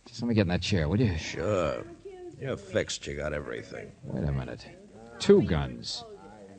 Just 0.05 0.21
let 0.21 0.27
me 0.27 0.35
get 0.35 0.41
in 0.41 0.47
that 0.49 0.61
chair, 0.61 0.89
will 0.89 0.99
you? 0.99 1.17
Sure. 1.17 1.81
You're 2.41 2.57
fixed. 2.57 3.07
You 3.07 3.15
got 3.15 3.31
everything. 3.31 3.89
Wait 4.03 4.27
a 4.27 4.33
minute. 4.33 4.67
Two 5.17 5.43
guns. 5.43 6.03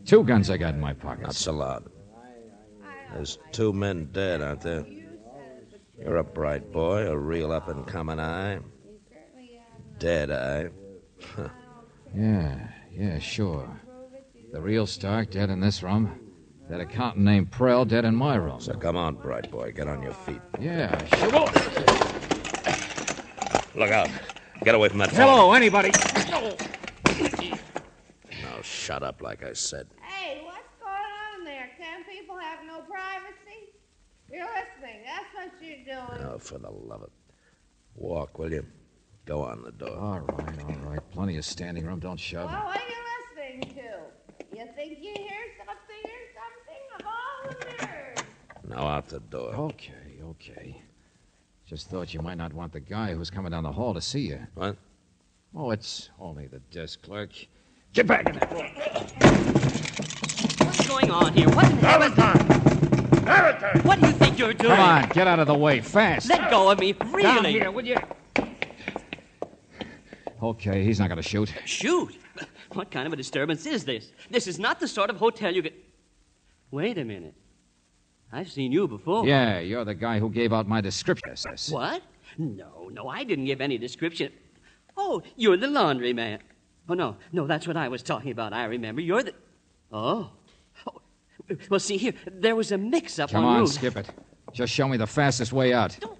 Two 0.06 0.24
guns 0.24 0.48
I 0.48 0.56
got 0.56 0.72
in 0.72 0.80
my 0.80 0.94
pockets. 0.94 1.26
Not 1.26 1.34
so 1.34 1.52
loud. 1.52 1.90
There's 3.12 3.38
two 3.52 3.74
men 3.74 4.08
dead, 4.12 4.40
aren't 4.40 4.62
there? 4.62 4.86
You're 6.00 6.16
a 6.16 6.24
bright 6.24 6.72
boy, 6.72 7.06
a 7.06 7.18
real 7.18 7.52
up 7.52 7.68
and 7.68 7.86
coming 7.86 8.18
eye. 8.18 8.60
Dead 9.98 10.30
eye. 10.30 10.70
Yeah, 12.14 12.66
yeah, 12.90 13.18
sure. 13.18 13.68
The 14.52 14.62
real 14.62 14.86
Stark 14.86 15.32
dead 15.32 15.50
in 15.50 15.60
this 15.60 15.82
room. 15.82 16.18
That 16.68 16.80
accountant 16.80 17.24
named 17.24 17.52
Prell 17.52 17.84
dead 17.84 18.04
in 18.04 18.16
my 18.16 18.34
room. 18.34 18.60
So 18.60 18.74
come 18.74 18.96
on, 18.96 19.14
bright 19.14 19.50
boy. 19.52 19.72
Get 19.72 19.86
on 19.86 20.02
your 20.02 20.12
feet. 20.12 20.40
Yeah, 20.58 20.98
sure. 21.16 21.30
Look 23.76 23.90
out. 23.90 24.08
Get 24.64 24.74
away 24.74 24.88
from 24.88 24.98
that 24.98 25.10
phone. 25.10 25.28
Hello, 25.28 25.52
anybody? 25.52 25.92
No. 26.28 26.56
Now 28.42 28.60
shut 28.62 29.04
up, 29.04 29.22
like 29.22 29.44
I 29.44 29.52
said. 29.52 29.86
Hey, 30.02 30.42
what's 30.44 30.74
going 30.80 30.92
on 30.92 31.44
there? 31.44 31.70
Can 31.78 32.02
people 32.04 32.36
have 32.36 32.64
no 32.66 32.80
privacy? 32.80 33.70
You're 34.28 34.46
listening. 34.46 35.02
That's 35.04 35.32
what 35.34 35.52
you're 35.62 35.84
doing. 35.84 36.32
Oh, 36.32 36.38
for 36.38 36.58
the 36.58 36.70
love 36.70 37.02
of... 37.02 37.10
Walk, 37.94 38.38
will 38.40 38.50
you? 38.50 38.66
Go 39.24 39.42
on 39.42 39.62
the 39.62 39.72
door. 39.72 39.96
All 39.96 40.20
right, 40.20 40.64
all 40.68 40.90
right. 40.90 41.10
Plenty 41.12 41.36
of 41.36 41.44
standing 41.44 41.86
room. 41.86 42.00
Don't 42.00 42.18
shove. 42.18 42.50
Well, 42.50 42.64
what 42.64 42.76
are 42.76 42.88
you 42.88 42.96
listening 43.60 43.74
to? 43.76 44.56
You 44.56 44.66
think 44.74 44.98
you 45.00 45.14
hear 45.16 45.42
something 45.58 46.10
something? 46.36 46.82
Of 46.98 47.06
all 47.06 47.50
the 47.50 47.86
nerves. 47.86 48.22
Now 48.68 48.86
out 48.88 49.08
the 49.08 49.20
door. 49.20 49.54
Okay, 49.54 50.20
okay. 50.22 50.82
Just 51.66 51.88
thought 51.88 52.12
you 52.12 52.20
might 52.20 52.38
not 52.38 52.52
want 52.52 52.72
the 52.72 52.80
guy 52.80 53.14
who's 53.14 53.30
coming 53.30 53.52
down 53.52 53.62
the 53.62 53.72
hall 53.72 53.94
to 53.94 54.00
see 54.00 54.20
you. 54.20 54.40
What? 54.54 54.76
Oh, 55.54 55.70
it's 55.70 56.10
only 56.18 56.46
the 56.46 56.58
desk 56.70 57.02
clerk. 57.02 57.30
Get 57.92 58.06
back 58.06 58.28
in 58.28 58.36
there. 58.36 58.48
What's 60.58 60.86
going 60.86 61.10
on 61.10 61.32
here? 61.32 61.48
What 61.50 61.70
in 61.70 61.78
heaven's... 61.78 62.16
What 63.84 64.00
do 64.00 64.06
you 64.06 64.12
think 64.12 64.38
you're 64.38 64.52
doing? 64.52 64.76
Come 64.76 64.88
on, 64.88 65.08
get 65.08 65.26
out 65.26 65.38
of 65.38 65.46
the 65.46 65.54
way, 65.54 65.80
fast. 65.80 66.28
Let 66.28 66.50
go 66.50 66.70
of 66.70 66.78
me, 66.78 66.94
really. 67.06 67.22
Down 67.22 67.44
here, 67.44 67.70
will 67.70 67.86
you? 67.86 67.96
Okay, 70.42 70.84
he's 70.84 71.00
not 71.00 71.08
going 71.08 71.16
to 71.16 71.28
shoot. 71.28 71.52
Shoot! 71.64 72.14
What 72.72 72.90
kind 72.90 73.06
of 73.06 73.12
a 73.12 73.16
disturbance 73.16 73.64
is 73.66 73.84
this? 73.84 74.12
This 74.30 74.46
is 74.46 74.58
not 74.58 74.78
the 74.78 74.86
sort 74.86 75.10
of 75.10 75.16
hotel 75.16 75.52
you 75.52 75.62
could. 75.62 75.72
Wait 76.70 76.98
a 76.98 77.04
minute. 77.04 77.34
I've 78.32 78.50
seen 78.50 78.72
you 78.72 78.88
before. 78.88 79.26
Yeah, 79.26 79.60
you're 79.60 79.84
the 79.84 79.94
guy 79.94 80.18
who 80.18 80.30
gave 80.30 80.52
out 80.52 80.66
my 80.66 80.80
description. 80.80 81.34
What? 81.70 82.02
No, 82.38 82.90
no, 82.92 83.08
I 83.08 83.24
didn't 83.24 83.46
give 83.46 83.60
any 83.60 83.78
description. 83.78 84.32
Oh, 84.96 85.22
you're 85.36 85.56
the 85.56 85.68
laundry 85.68 86.12
man. 86.12 86.40
Oh, 86.88 86.94
no, 86.94 87.16
no, 87.32 87.46
that's 87.46 87.66
what 87.66 87.76
I 87.76 87.88
was 87.88 88.02
talking 88.02 88.30
about. 88.30 88.52
I 88.52 88.64
remember. 88.64 89.00
You're 89.00 89.22
the. 89.22 89.34
Oh. 89.92 90.30
oh. 90.86 91.00
Well, 91.68 91.80
see 91.80 91.96
here, 91.96 92.14
there 92.30 92.56
was 92.56 92.72
a 92.72 92.78
mix 92.78 93.18
up 93.18 93.30
Come 93.30 93.44
on 93.44 93.56
on, 93.56 93.60
route. 93.60 93.68
skip 93.68 93.96
it. 93.96 94.08
Just 94.52 94.72
show 94.72 94.88
me 94.88 94.96
the 94.96 95.06
fastest 95.06 95.52
way 95.52 95.72
out. 95.72 95.96
Don't 96.00 96.18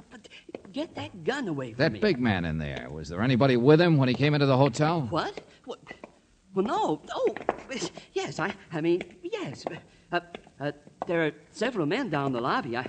get 0.72 0.94
that 0.94 1.24
gun 1.24 1.48
away 1.48 1.72
from 1.72 1.78
That 1.78 1.92
me. 1.92 1.98
That 1.98 2.06
big 2.06 2.20
man 2.20 2.44
in 2.44 2.58
there, 2.58 2.88
was 2.90 3.08
there 3.08 3.22
anybody 3.22 3.56
with 3.56 3.80
him 3.80 3.96
when 3.96 4.08
he 4.08 4.14
came 4.14 4.34
into 4.34 4.46
the 4.46 4.56
hotel? 4.56 5.06
What? 5.10 5.40
what? 5.64 5.80
Well, 6.54 6.64
no. 6.64 7.02
Oh, 7.14 7.34
yes. 8.12 8.38
I. 8.38 8.54
I 8.72 8.80
mean, 8.80 9.02
yes. 9.22 9.64
Uh, 10.12 10.20
uh, 10.60 10.72
there 11.06 11.26
are 11.26 11.32
several 11.52 11.86
men 11.86 12.10
down 12.10 12.32
the 12.32 12.40
lobby. 12.40 12.76
I. 12.76 12.86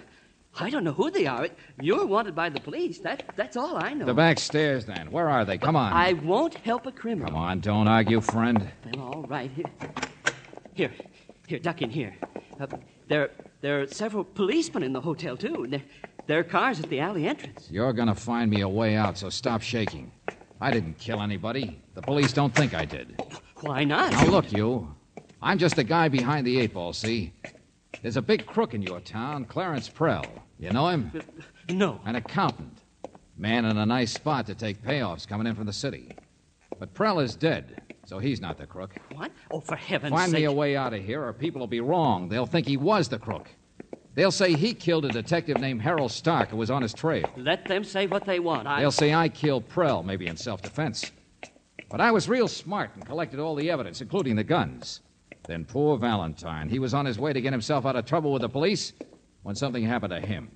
I 0.59 0.71
don't 0.71 0.83
know 0.83 0.93
who 0.93 1.11
they 1.11 1.27
are. 1.27 1.49
You're 1.79 2.07
wanted 2.07 2.33
by 2.33 2.49
the 2.49 2.59
police. 2.59 2.97
That, 2.99 3.31
that's 3.35 3.55
all 3.55 3.77
I 3.77 3.93
know. 3.93 4.05
The 4.05 4.13
back 4.15 4.39
stairs, 4.39 4.85
then. 4.85 5.11
Where 5.11 5.29
are 5.29 5.45
they? 5.45 5.59
Come 5.59 5.75
on. 5.75 5.93
I 5.93 6.13
won't 6.13 6.55
help 6.55 6.87
a 6.87 6.91
criminal. 6.91 7.27
Come 7.27 7.37
on, 7.37 7.59
don't 7.59 7.87
argue, 7.87 8.19
friend. 8.21 8.67
Well, 8.95 9.03
all 9.03 9.21
right. 9.23 9.51
Here, 9.51 9.69
here, 10.73 10.91
here 11.45 11.59
duck 11.59 11.83
in 11.83 11.91
here. 11.91 12.15
Uh, 12.59 12.65
there, 13.07 13.29
there 13.61 13.81
are 13.81 13.87
several 13.87 14.23
policemen 14.23 14.81
in 14.81 14.93
the 14.93 15.01
hotel 15.01 15.37
too. 15.37 15.67
There, 15.69 15.83
there 16.25 16.39
are 16.39 16.43
cars 16.43 16.79
at 16.79 16.89
the 16.89 17.01
alley 17.01 17.27
entrance. 17.27 17.67
You're 17.69 17.93
gonna 17.93 18.15
find 18.15 18.49
me 18.49 18.61
a 18.61 18.69
way 18.69 18.95
out, 18.95 19.17
so 19.17 19.29
stop 19.29 19.61
shaking. 19.61 20.11
I 20.59 20.71
didn't 20.71 20.97
kill 20.97 21.21
anybody. 21.21 21.79
The 21.93 22.01
police 22.01 22.33
don't 22.33 22.55
think 22.55 22.73
I 22.73 22.83
did. 22.83 23.21
Why 23.61 23.83
not? 23.83 24.11
Now, 24.11 24.25
look, 24.25 24.51
you. 24.51 24.93
I'm 25.39 25.59
just 25.59 25.77
a 25.77 25.83
guy 25.83 26.09
behind 26.09 26.47
the 26.47 26.59
eight 26.59 26.73
ball, 26.73 26.93
see? 26.93 27.31
There's 28.01 28.17
a 28.17 28.21
big 28.21 28.45
crook 28.45 28.73
in 28.73 28.81
your 28.81 28.99
town, 28.99 29.45
Clarence 29.45 29.89
Prell. 29.89 30.25
You 30.59 30.71
know 30.71 30.87
him? 30.87 31.11
No. 31.69 31.99
An 32.05 32.15
accountant. 32.15 32.79
Man 33.37 33.65
in 33.65 33.77
a 33.77 33.85
nice 33.85 34.13
spot 34.13 34.45
to 34.47 34.55
take 34.55 34.81
payoffs 34.83 35.27
coming 35.27 35.47
in 35.47 35.55
from 35.55 35.65
the 35.65 35.73
city. 35.73 36.11
But 36.79 36.93
Prell 36.93 37.19
is 37.19 37.35
dead, 37.35 37.81
so 38.05 38.19
he's 38.19 38.41
not 38.41 38.57
the 38.57 38.67
crook. 38.67 38.95
What? 39.13 39.31
Oh, 39.51 39.59
for 39.59 39.75
heaven's 39.75 40.13
Find 40.13 40.31
sake! 40.31 40.41
me 40.41 40.45
a 40.45 40.51
way 40.51 40.75
out 40.75 40.93
of 40.93 41.03
here, 41.03 41.23
or 41.23 41.33
people 41.33 41.59
will 41.59 41.67
be 41.67 41.81
wrong. 41.81 42.29
They'll 42.29 42.45
think 42.45 42.67
he 42.67 42.77
was 42.77 43.09
the 43.09 43.19
crook. 43.19 43.49
They'll 44.15 44.31
say 44.31 44.53
he 44.53 44.73
killed 44.73 45.05
a 45.05 45.09
detective 45.09 45.59
named 45.59 45.81
Harold 45.81 46.11
Stark 46.11 46.49
who 46.49 46.57
was 46.57 46.71
on 46.71 46.81
his 46.81 46.93
trail. 46.93 47.29
Let 47.37 47.65
them 47.65 47.83
say 47.83 48.07
what 48.07 48.25
they 48.25 48.39
want. 48.39 48.67
I... 48.67 48.79
They'll 48.79 48.91
say 48.91 49.13
I 49.13 49.29
killed 49.29 49.69
Prell, 49.69 50.03
maybe 50.03 50.25
in 50.27 50.37
self 50.37 50.61
defense. 50.61 51.11
But 51.89 52.01
I 52.01 52.11
was 52.11 52.27
real 52.27 52.47
smart 52.47 52.91
and 52.95 53.05
collected 53.05 53.39
all 53.39 53.55
the 53.55 53.69
evidence, 53.69 54.01
including 54.01 54.35
the 54.35 54.43
guns. 54.43 55.01
Then 55.47 55.63
poor 55.63 55.97
Valentine, 55.97 56.67
he 56.67 56.77
was 56.77 56.93
on 56.93 57.05
his 57.05 57.17
way 57.17 57.31
to 57.31 57.41
get 57.41 57.53
himself 57.53 57.85
out 57.85 57.95
of 57.95 58.05
trouble 58.05 58.33
with 58.33 58.41
the 58.41 58.49
police 58.49 58.93
when 59.43 59.55
something 59.55 59.83
happened 59.83 60.11
to 60.11 60.19
him. 60.19 60.51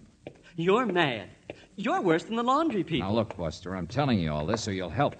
You're 0.57 0.85
mad. 0.85 1.29
You're 1.77 2.01
worse 2.01 2.23
than 2.23 2.35
the 2.35 2.43
laundry 2.43 2.83
people. 2.83 3.07
Now, 3.07 3.15
look, 3.15 3.37
Buster, 3.37 3.75
I'm 3.75 3.87
telling 3.87 4.19
you 4.19 4.31
all 4.31 4.45
this 4.45 4.61
so 4.61 4.71
you'll 4.71 4.89
help. 4.89 5.15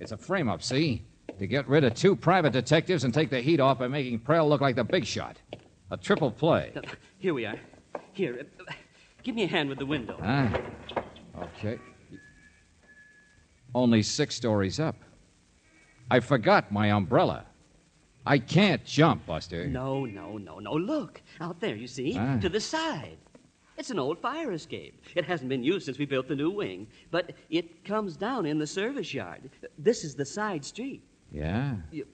It's 0.00 0.10
a 0.10 0.16
frame 0.16 0.48
up, 0.48 0.62
see? 0.62 1.04
To 1.38 1.46
get 1.46 1.68
rid 1.68 1.84
of 1.84 1.94
two 1.94 2.16
private 2.16 2.52
detectives 2.52 3.04
and 3.04 3.14
take 3.14 3.30
the 3.30 3.40
heat 3.40 3.60
off 3.60 3.78
by 3.78 3.86
making 3.86 4.18
Prell 4.18 4.48
look 4.48 4.60
like 4.60 4.74
the 4.74 4.84
big 4.84 5.04
shot. 5.04 5.36
A 5.92 5.96
triple 5.96 6.32
play. 6.32 6.72
Here 7.18 7.32
we 7.32 7.46
are. 7.46 7.58
Here, 8.12 8.44
uh, 8.68 8.72
give 9.22 9.36
me 9.36 9.44
a 9.44 9.46
hand 9.46 9.68
with 9.68 9.78
the 9.78 9.86
window. 9.86 10.18
Huh? 10.20 10.48
Okay. 11.38 11.78
Only 13.74 14.02
six 14.02 14.34
stories 14.34 14.80
up. 14.80 14.96
I 16.10 16.18
forgot 16.20 16.72
my 16.72 16.90
umbrella. 16.90 17.46
I 18.24 18.38
can't 18.38 18.84
jump, 18.84 19.26
Buster. 19.26 19.66
No, 19.66 20.04
no, 20.04 20.38
no, 20.38 20.58
no. 20.58 20.72
Look, 20.74 21.20
out 21.40 21.60
there, 21.60 21.74
you 21.74 21.86
see? 21.88 22.16
Ah. 22.18 22.38
To 22.40 22.48
the 22.48 22.60
side. 22.60 23.18
It's 23.78 23.90
an 23.90 23.98
old 23.98 24.18
fire 24.18 24.52
escape. 24.52 25.02
It 25.16 25.24
hasn't 25.24 25.48
been 25.48 25.64
used 25.64 25.86
since 25.86 25.98
we 25.98 26.04
built 26.06 26.28
the 26.28 26.36
new 26.36 26.50
wing, 26.50 26.86
but 27.10 27.32
it 27.50 27.84
comes 27.84 28.16
down 28.16 28.46
in 28.46 28.58
the 28.58 28.66
service 28.66 29.12
yard. 29.12 29.50
This 29.78 30.04
is 30.04 30.14
the 30.14 30.24
side 30.24 30.64
street. 30.64 31.02
Yeah? 31.32 31.76
You, 31.90 32.06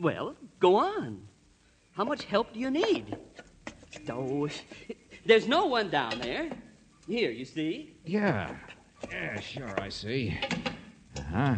well, 0.00 0.34
go 0.58 0.76
on. 0.76 1.22
How 1.92 2.04
much 2.04 2.24
help 2.24 2.52
do 2.52 2.58
you 2.60 2.70
need? 2.70 3.16
Oh, 4.10 4.48
there's 5.26 5.46
no 5.46 5.66
one 5.66 5.90
down 5.90 6.18
there. 6.18 6.50
Here, 7.06 7.30
you 7.30 7.44
see? 7.44 7.94
Yeah. 8.04 8.54
Yeah, 9.10 9.38
sure, 9.38 9.80
I 9.80 9.90
see. 9.90 10.36
Uh 11.16 11.22
huh. 11.30 11.54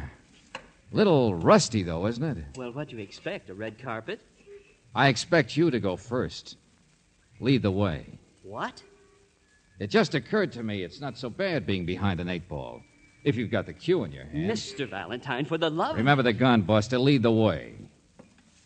Little 0.90 1.35
rusty, 1.35 1.83
though, 1.83 2.07
isn't 2.07 2.24
it? 2.24 2.44
Well, 2.57 2.72
what 2.72 2.88
do 2.88 2.96
you 2.96 3.03
expect? 3.03 3.51
A 3.51 3.55
red 3.55 3.79
carpet? 3.79 4.20
I 4.94 5.09
expect 5.09 5.57
you 5.57 5.70
to 5.70 5.81
go 5.81 5.96
first. 5.96 6.57
Lead 7.40 7.62
the 7.62 7.70
way. 7.70 8.07
What? 8.42 8.83
It 9.79 9.90
just 9.90 10.14
occurred 10.14 10.51
to 10.53 10.62
me 10.62 10.83
it's 10.83 11.01
not 11.01 11.18
so 11.18 11.29
bad 11.31 11.66
being 11.66 11.85
behind 11.85 12.20
an 12.20 12.29
eight 12.29 12.48
ball. 12.48 12.83
If 13.22 13.37
you've 13.37 13.51
got 13.51 13.66
the 13.66 13.72
cue 13.72 14.05
in 14.05 14.12
your 14.12 14.24
hand. 14.24 14.51
Mr. 14.51 14.88
Valentine, 14.88 15.44
for 15.44 15.59
the 15.59 15.70
love 15.70 15.90
of... 15.90 15.96
Remember 15.98 16.22
the 16.22 16.33
gun, 16.33 16.62
Buster. 16.62 16.98
Lead 16.98 17.22
the 17.22 17.31
way. 17.31 17.74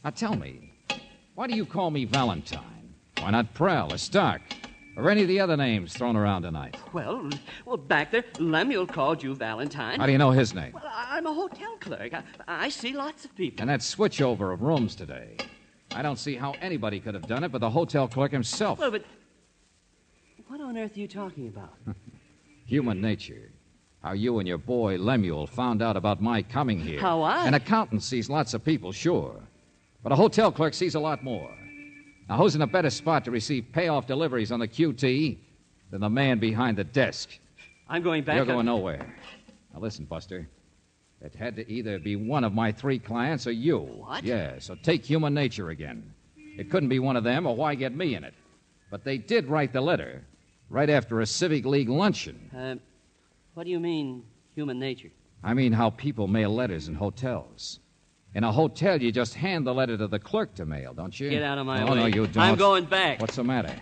Now 0.04 0.10
tell 0.10 0.36
me, 0.36 0.72
why 1.34 1.48
do 1.48 1.54
you 1.54 1.66
call 1.66 1.90
me 1.90 2.04
Valentine? 2.04 2.94
Why 3.18 3.30
not 3.30 3.54
Prell 3.54 3.92
or 3.92 3.98
Stark? 3.98 4.42
Or 4.96 5.08
any 5.08 5.22
of 5.22 5.28
the 5.28 5.40
other 5.40 5.56
names 5.56 5.94
thrown 5.94 6.16
around 6.16 6.42
tonight? 6.42 6.76
Well, 6.92 7.30
well, 7.64 7.78
back 7.78 8.10
there, 8.10 8.24
Lemuel 8.38 8.86
called 8.86 9.22
you 9.22 9.34
Valentine. 9.34 9.98
How 9.98 10.06
do 10.06 10.12
you 10.12 10.18
know 10.18 10.30
his 10.30 10.54
name? 10.54 10.72
Well, 10.74 10.84
I'm 10.86 11.26
a 11.26 11.32
hotel 11.32 11.76
clerk. 11.80 12.12
I, 12.12 12.22
I 12.46 12.68
see 12.68 12.92
lots 12.92 13.24
of 13.24 13.34
people. 13.34 13.62
And 13.62 13.70
that 13.70 13.80
switchover 13.80 14.52
of 14.52 14.60
rooms 14.60 14.94
today. 14.94 15.36
I 15.94 16.02
don't 16.02 16.18
see 16.18 16.34
how 16.36 16.52
anybody 16.60 17.00
could 17.00 17.14
have 17.14 17.26
done 17.26 17.44
it 17.44 17.52
but 17.52 17.60
the 17.60 17.70
hotel 17.70 18.06
clerk 18.06 18.32
himself. 18.32 18.78
Well, 18.78 18.90
but 18.90 19.04
what 20.48 20.60
on 20.60 20.76
earth 20.76 20.96
are 20.96 21.00
you 21.00 21.08
talking 21.08 21.48
about? 21.48 21.74
Human 22.66 23.00
nature. 23.00 23.50
How 24.02 24.12
you 24.12 24.40
and 24.40 24.48
your 24.48 24.58
boy 24.58 24.98
Lemuel 24.98 25.46
found 25.46 25.80
out 25.80 25.96
about 25.96 26.20
my 26.20 26.42
coming 26.42 26.78
here. 26.78 27.00
How 27.00 27.22
I? 27.22 27.46
An 27.46 27.54
accountant 27.54 28.02
sees 28.02 28.28
lots 28.28 28.52
of 28.52 28.64
people, 28.64 28.92
sure. 28.92 29.36
But 30.02 30.12
a 30.12 30.16
hotel 30.16 30.50
clerk 30.52 30.74
sees 30.74 30.96
a 30.96 31.00
lot 31.00 31.22
more. 31.22 31.54
Now, 32.28 32.36
who's 32.36 32.54
in 32.54 32.62
a 32.62 32.66
better 32.66 32.90
spot 32.90 33.24
to 33.24 33.30
receive 33.30 33.66
payoff 33.72 34.06
deliveries 34.06 34.52
on 34.52 34.60
the 34.60 34.68
QT 34.68 35.38
than 35.90 36.00
the 36.00 36.08
man 36.08 36.38
behind 36.38 36.78
the 36.78 36.84
desk? 36.84 37.28
I'm 37.88 38.02
going 38.02 38.24
back. 38.24 38.36
You're 38.36 38.46
going 38.46 38.66
nowhere. 38.66 39.14
Now, 39.74 39.80
listen, 39.80 40.04
Buster. 40.04 40.48
It 41.20 41.34
had 41.34 41.54
to 41.56 41.70
either 41.70 41.98
be 41.98 42.16
one 42.16 42.42
of 42.42 42.52
my 42.52 42.72
three 42.72 42.98
clients 42.98 43.46
or 43.46 43.52
you. 43.52 43.78
What? 43.78 44.24
Yeah, 44.24 44.58
so 44.58 44.74
take 44.82 45.04
human 45.04 45.34
nature 45.34 45.70
again. 45.70 46.12
It 46.58 46.68
couldn't 46.70 46.88
be 46.88 46.98
one 46.98 47.16
of 47.16 47.22
them, 47.24 47.46
or 47.46 47.54
why 47.54 47.74
get 47.76 47.94
me 47.94 48.14
in 48.16 48.24
it? 48.24 48.34
But 48.90 49.04
they 49.04 49.18
did 49.18 49.46
write 49.46 49.72
the 49.72 49.80
letter 49.80 50.24
right 50.68 50.90
after 50.90 51.20
a 51.20 51.26
Civic 51.26 51.64
League 51.64 51.88
luncheon. 51.88 52.50
Uh, 52.54 52.74
what 53.54 53.64
do 53.64 53.70
you 53.70 53.78
mean, 53.78 54.24
human 54.54 54.78
nature? 54.78 55.10
I 55.44 55.54
mean, 55.54 55.72
how 55.72 55.90
people 55.90 56.26
mail 56.26 56.54
letters 56.54 56.88
in 56.88 56.94
hotels. 56.94 57.78
In 58.34 58.44
a 58.44 58.52
hotel, 58.52 59.00
you 59.00 59.12
just 59.12 59.34
hand 59.34 59.66
the 59.66 59.74
letter 59.74 59.96
to 59.96 60.06
the 60.06 60.18
clerk 60.18 60.54
to 60.54 60.64
mail, 60.64 60.94
don't 60.94 61.18
you? 61.18 61.28
Get 61.28 61.42
out 61.42 61.58
of 61.58 61.66
my 61.66 61.82
oh, 61.82 61.86
no, 61.86 61.92
way. 61.92 61.98
No, 61.98 62.06
you 62.06 62.26
don't. 62.26 62.42
I'm 62.42 62.56
going 62.56 62.86
back. 62.86 63.20
What's 63.20 63.36
the 63.36 63.44
matter? 63.44 63.74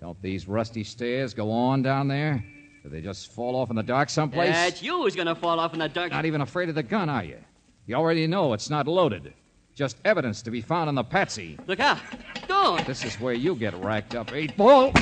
Don't 0.00 0.20
these 0.20 0.48
rusty 0.48 0.82
stairs 0.82 1.32
go 1.32 1.50
on 1.50 1.82
down 1.82 2.08
there? 2.08 2.44
Do 2.82 2.88
they 2.88 3.00
just 3.00 3.32
fall 3.32 3.54
off 3.54 3.70
in 3.70 3.76
the 3.76 3.82
dark 3.82 4.10
someplace? 4.10 4.50
That's 4.50 4.82
you 4.82 5.02
who's 5.02 5.14
going 5.14 5.28
to 5.28 5.34
fall 5.34 5.60
off 5.60 5.72
in 5.72 5.78
the 5.78 5.88
dark. 5.88 6.10
Not 6.10 6.26
even 6.26 6.40
afraid 6.40 6.68
of 6.68 6.74
the 6.74 6.82
gun, 6.82 7.08
are 7.08 7.24
you? 7.24 7.38
You 7.86 7.94
already 7.94 8.26
know 8.26 8.52
it's 8.52 8.68
not 8.68 8.88
loaded. 8.88 9.32
Just 9.74 9.96
evidence 10.04 10.42
to 10.42 10.50
be 10.50 10.60
found 10.60 10.88
on 10.88 10.94
the 10.94 11.04
patsy. 11.04 11.58
Look 11.66 11.80
out. 11.80 11.98
Don't. 12.48 12.84
This 12.86 13.04
is 13.04 13.18
where 13.20 13.34
you 13.34 13.54
get 13.54 13.74
racked 13.74 14.14
up, 14.14 14.32
eight 14.32 14.56
ball. 14.56 14.92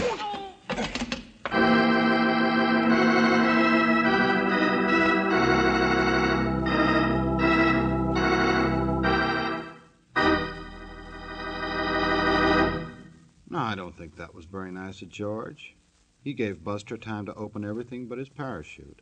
I 13.72 13.74
don't 13.74 13.96
think 13.96 14.16
that 14.16 14.34
was 14.34 14.44
very 14.44 14.70
nice 14.70 15.00
of 15.00 15.08
George. 15.08 15.76
He 16.22 16.34
gave 16.34 16.62
Buster 16.62 16.98
time 16.98 17.24
to 17.24 17.34
open 17.34 17.64
everything 17.64 18.06
but 18.06 18.18
his 18.18 18.28
parachute. 18.28 19.00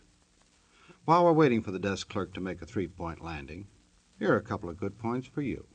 While 1.05 1.25
we're 1.25 1.33
waiting 1.33 1.61
for 1.61 1.73
the 1.73 1.81
desk 1.81 2.09
clerk 2.09 2.33
to 2.35 2.41
make 2.41 2.63
a 2.63 2.67
three 2.67 2.87
point 2.87 3.21
landing, 3.21 3.67
here 4.21 4.33
are 4.33 4.37
a 4.37 4.43
couple 4.43 4.71
of 4.71 4.79
good 4.79 4.97
points 4.97 5.27
for 5.27 5.43
you. 5.43 5.67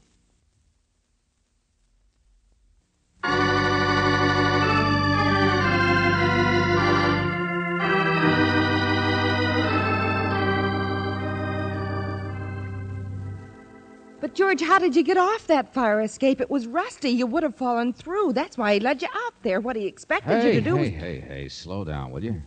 But, 14.25 14.33
George, 14.33 14.59
how 14.59 14.79
did 14.79 14.95
you 14.95 15.03
get 15.03 15.17
off 15.17 15.45
that 15.45 15.71
fire 15.71 16.01
escape? 16.01 16.41
It 16.41 16.49
was 16.49 16.65
rusty. 16.65 17.11
You 17.11 17.27
would 17.27 17.43
have 17.43 17.53
fallen 17.53 17.93
through. 17.93 18.33
That's 18.33 18.57
why 18.57 18.73
he 18.73 18.79
led 18.79 19.03
you 19.03 19.07
out 19.13 19.35
there. 19.43 19.59
What 19.61 19.75
he 19.75 19.85
expected 19.85 20.41
Hey, 20.41 20.55
you 20.55 20.61
to 20.61 20.67
do 20.67 20.75
hey, 20.77 20.81
was. 20.81 20.89
hey, 20.99 21.19
hey, 21.19 21.47
slow 21.47 21.83
down, 21.85 22.09
will 22.09 22.23
you? 22.23 22.41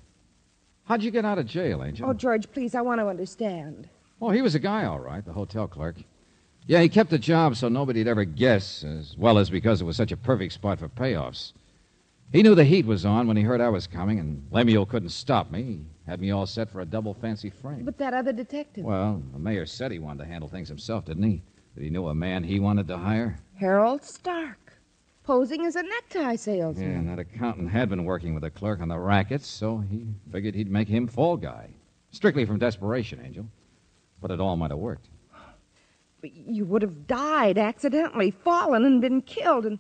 How'd 0.86 1.04
you 1.04 1.12
get 1.12 1.24
out 1.24 1.38
of 1.38 1.46
jail, 1.46 1.84
Angel? 1.84 2.10
Oh, 2.10 2.12
George, 2.12 2.50
please, 2.50 2.74
I 2.74 2.80
want 2.80 3.00
to 3.00 3.06
understand. 3.06 3.88
Oh, 4.20 4.30
he 4.30 4.42
was 4.42 4.56
a 4.56 4.58
guy, 4.58 4.86
all 4.86 4.98
right, 4.98 5.24
the 5.24 5.32
hotel 5.32 5.68
clerk. 5.68 5.94
Yeah, 6.66 6.80
he 6.82 6.88
kept 6.88 7.10
the 7.10 7.18
job 7.18 7.54
so 7.54 7.68
nobody'd 7.68 8.08
ever 8.08 8.24
guess, 8.24 8.82
as 8.82 9.16
well 9.16 9.38
as 9.38 9.48
because 9.48 9.80
it 9.80 9.84
was 9.84 9.96
such 9.96 10.10
a 10.10 10.16
perfect 10.16 10.54
spot 10.54 10.80
for 10.80 10.88
payoffs. 10.88 11.52
He 12.32 12.42
knew 12.42 12.56
the 12.56 12.64
heat 12.64 12.86
was 12.86 13.04
on 13.04 13.28
when 13.28 13.36
he 13.36 13.44
heard 13.44 13.60
I 13.60 13.68
was 13.68 13.86
coming, 13.86 14.18
and 14.18 14.44
Lemuel 14.50 14.84
couldn't 14.84 15.10
stop 15.10 15.52
me. 15.52 15.62
He 15.62 16.10
had 16.10 16.20
me 16.20 16.32
all 16.32 16.44
set 16.44 16.70
for 16.72 16.80
a 16.80 16.84
double 16.84 17.14
fancy 17.14 17.50
frame. 17.50 17.84
But 17.84 17.98
that 17.98 18.14
other 18.14 18.32
detective, 18.32 18.82
Well, 18.84 19.22
the 19.32 19.38
mayor 19.38 19.64
said 19.64 19.92
he 19.92 20.00
wanted 20.00 20.24
to 20.24 20.28
handle 20.28 20.48
things 20.48 20.66
himself, 20.68 21.04
didn't 21.04 21.22
he? 21.22 21.40
That 21.78 21.84
he 21.84 21.90
knew 21.90 22.08
a 22.08 22.14
man 22.14 22.42
he 22.42 22.58
wanted 22.58 22.88
to 22.88 22.98
hire? 22.98 23.38
Harold 23.54 24.02
Stark, 24.02 24.72
posing 25.22 25.64
as 25.64 25.76
a 25.76 25.82
necktie 25.84 26.30
Yeah, 26.32 26.34
salesman. 26.34 26.90
and 26.90 27.08
that 27.08 27.20
accountant 27.20 27.70
had 27.70 27.88
been 27.88 28.04
working 28.04 28.34
with 28.34 28.42
the 28.42 28.50
clerk 28.50 28.80
on 28.80 28.88
the 28.88 28.98
rackets, 28.98 29.46
so 29.46 29.78
he 29.78 30.04
figured 30.32 30.56
he'd 30.56 30.72
make 30.72 30.88
him 30.88 31.06
fall 31.06 31.36
guy. 31.36 31.68
Strictly 32.10 32.44
from 32.44 32.58
desperation, 32.58 33.20
Angel. 33.24 33.46
But 34.20 34.32
it 34.32 34.40
all 34.40 34.56
might 34.56 34.72
have 34.72 34.80
worked. 34.80 35.06
But 36.20 36.34
You 36.34 36.64
would 36.64 36.82
have 36.82 37.06
died 37.06 37.58
accidentally, 37.58 38.32
fallen, 38.32 38.84
and 38.84 39.00
been 39.00 39.22
killed, 39.22 39.64
and 39.64 39.78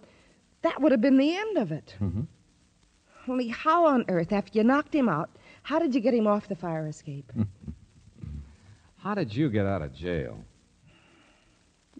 that 0.62 0.80
would 0.80 0.92
have 0.92 1.00
been 1.00 1.16
the 1.18 1.34
end 1.34 1.58
of 1.58 1.72
it. 1.72 1.96
Mm-hmm. 2.00 2.22
Only 3.26 3.48
how 3.48 3.86
on 3.86 4.04
earth, 4.06 4.30
after 4.32 4.56
you 4.56 4.62
knocked 4.62 4.94
him 4.94 5.08
out, 5.08 5.30
how 5.64 5.80
did 5.80 5.96
you 5.96 6.00
get 6.00 6.14
him 6.14 6.28
off 6.28 6.46
the 6.46 6.54
fire 6.54 6.86
escape? 6.86 7.32
How 8.98 9.14
did 9.14 9.34
you 9.34 9.48
get 9.50 9.64
out 9.66 9.80
of 9.82 9.92
jail? 9.94 10.38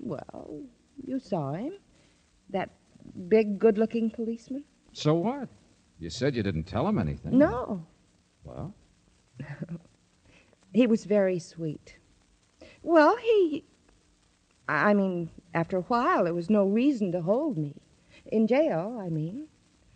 Well, 0.00 0.62
you 1.04 1.18
saw 1.18 1.52
him. 1.52 1.74
That 2.50 2.70
big, 3.28 3.58
good 3.58 3.78
looking 3.78 4.10
policeman? 4.10 4.64
So 4.92 5.14
what? 5.14 5.48
You 5.98 6.10
said 6.10 6.34
you 6.34 6.42
didn't 6.42 6.64
tell 6.64 6.86
him 6.88 6.98
anything. 6.98 7.36
No. 7.36 7.84
Well, 8.44 8.74
He 10.72 10.86
was 10.86 11.04
very 11.04 11.38
sweet. 11.38 11.96
Well, 12.82 13.16
he. 13.16 13.64
I 14.68 14.92
mean, 14.92 15.30
after 15.54 15.78
a 15.78 15.82
while, 15.82 16.24
there 16.24 16.34
was 16.34 16.50
no 16.50 16.66
reason 16.66 17.10
to 17.12 17.22
hold 17.22 17.56
me. 17.56 17.74
In 18.26 18.46
jail, 18.46 18.98
I 19.00 19.08
mean. 19.08 19.48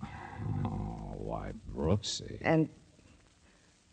oh, 0.02 1.14
why, 1.18 1.52
Brooksy. 1.74 2.38
And. 2.40 2.68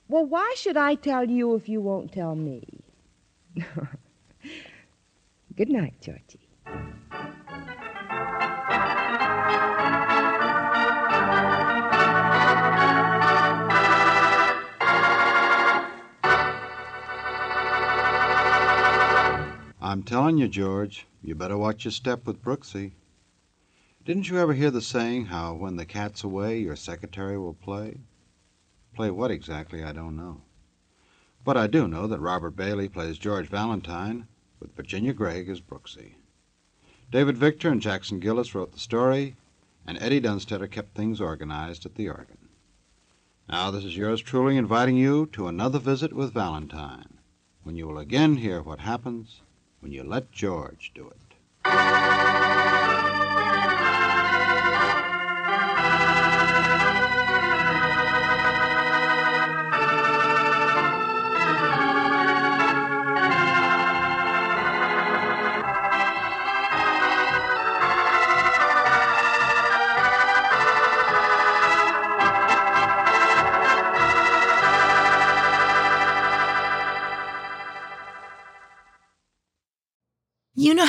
Well, 0.08 0.26
why 0.26 0.54
should 0.58 0.78
I 0.78 0.96
tell 0.96 1.30
you 1.30 1.54
if 1.56 1.70
you 1.70 1.82
won't 1.82 2.12
tell 2.12 2.36
me? 2.36 2.82
Good 5.60 5.72
night, 5.72 5.96
Georgie. 6.00 6.40
I'm 19.82 20.04
telling 20.04 20.38
you, 20.38 20.48
George, 20.48 21.06
you 21.22 21.36
better 21.36 21.58
watch 21.58 21.84
your 21.84 21.92
step 21.92 22.26
with 22.26 22.42
Brooksy. 22.42 22.94
Didn't 24.06 24.30
you 24.30 24.38
ever 24.38 24.54
hear 24.54 24.72
the 24.72 24.80
saying 24.80 25.26
how 25.26 25.56
when 25.56 25.76
the 25.76 25.86
cat's 25.86 26.24
away, 26.24 26.60
your 26.60 26.78
secretary 26.78 27.38
will 27.38 27.54
play? 27.54 27.98
Play 28.96 29.12
what 29.12 29.30
exactly, 29.30 29.84
I 29.84 29.92
don't 29.92 30.16
know. 30.16 30.40
But 31.44 31.58
I 31.58 31.68
do 31.68 31.86
know 31.86 32.08
that 32.08 32.22
Robert 32.22 32.56
Bailey 32.56 32.88
plays 32.88 33.18
George 33.18 33.50
Valentine 33.50 34.26
with 34.60 34.76
Virginia 34.76 35.14
Gregg 35.14 35.50
as 35.50 35.62
Brooksy. 35.62 36.16
David 37.12 37.38
Victor 37.38 37.70
and 37.70 37.82
Jackson 37.82 38.20
Gillis 38.20 38.54
wrote 38.54 38.72
the 38.72 38.80
story, 38.80 39.36
and 39.86 39.98
Eddie 40.00 40.20
Dunstedter 40.20 40.68
kept 40.68 40.96
things 40.96 41.20
organized 41.20 41.86
at 41.86 41.96
the 41.96 42.10
organ. 42.10 42.50
Now, 43.48 43.72
this 43.72 43.84
is 43.84 43.98
yours 43.98 44.22
truly 44.22 44.58
inviting 44.58 44.96
you 44.96 45.26
to 45.28 45.48
another 45.48 45.80
visit 45.80 46.14
with 46.14 46.34
Valentine, 46.34 47.18
when 47.64 47.76
you 47.76 47.88
will 47.88 47.98
again 47.98 48.36
hear 48.36 48.62
what 48.62 48.80
happens 48.80 49.42
when 49.80 49.92
you 49.92 50.04
let 50.04 50.32
George 50.32 50.92
do 50.94 51.08
it. 51.10 52.49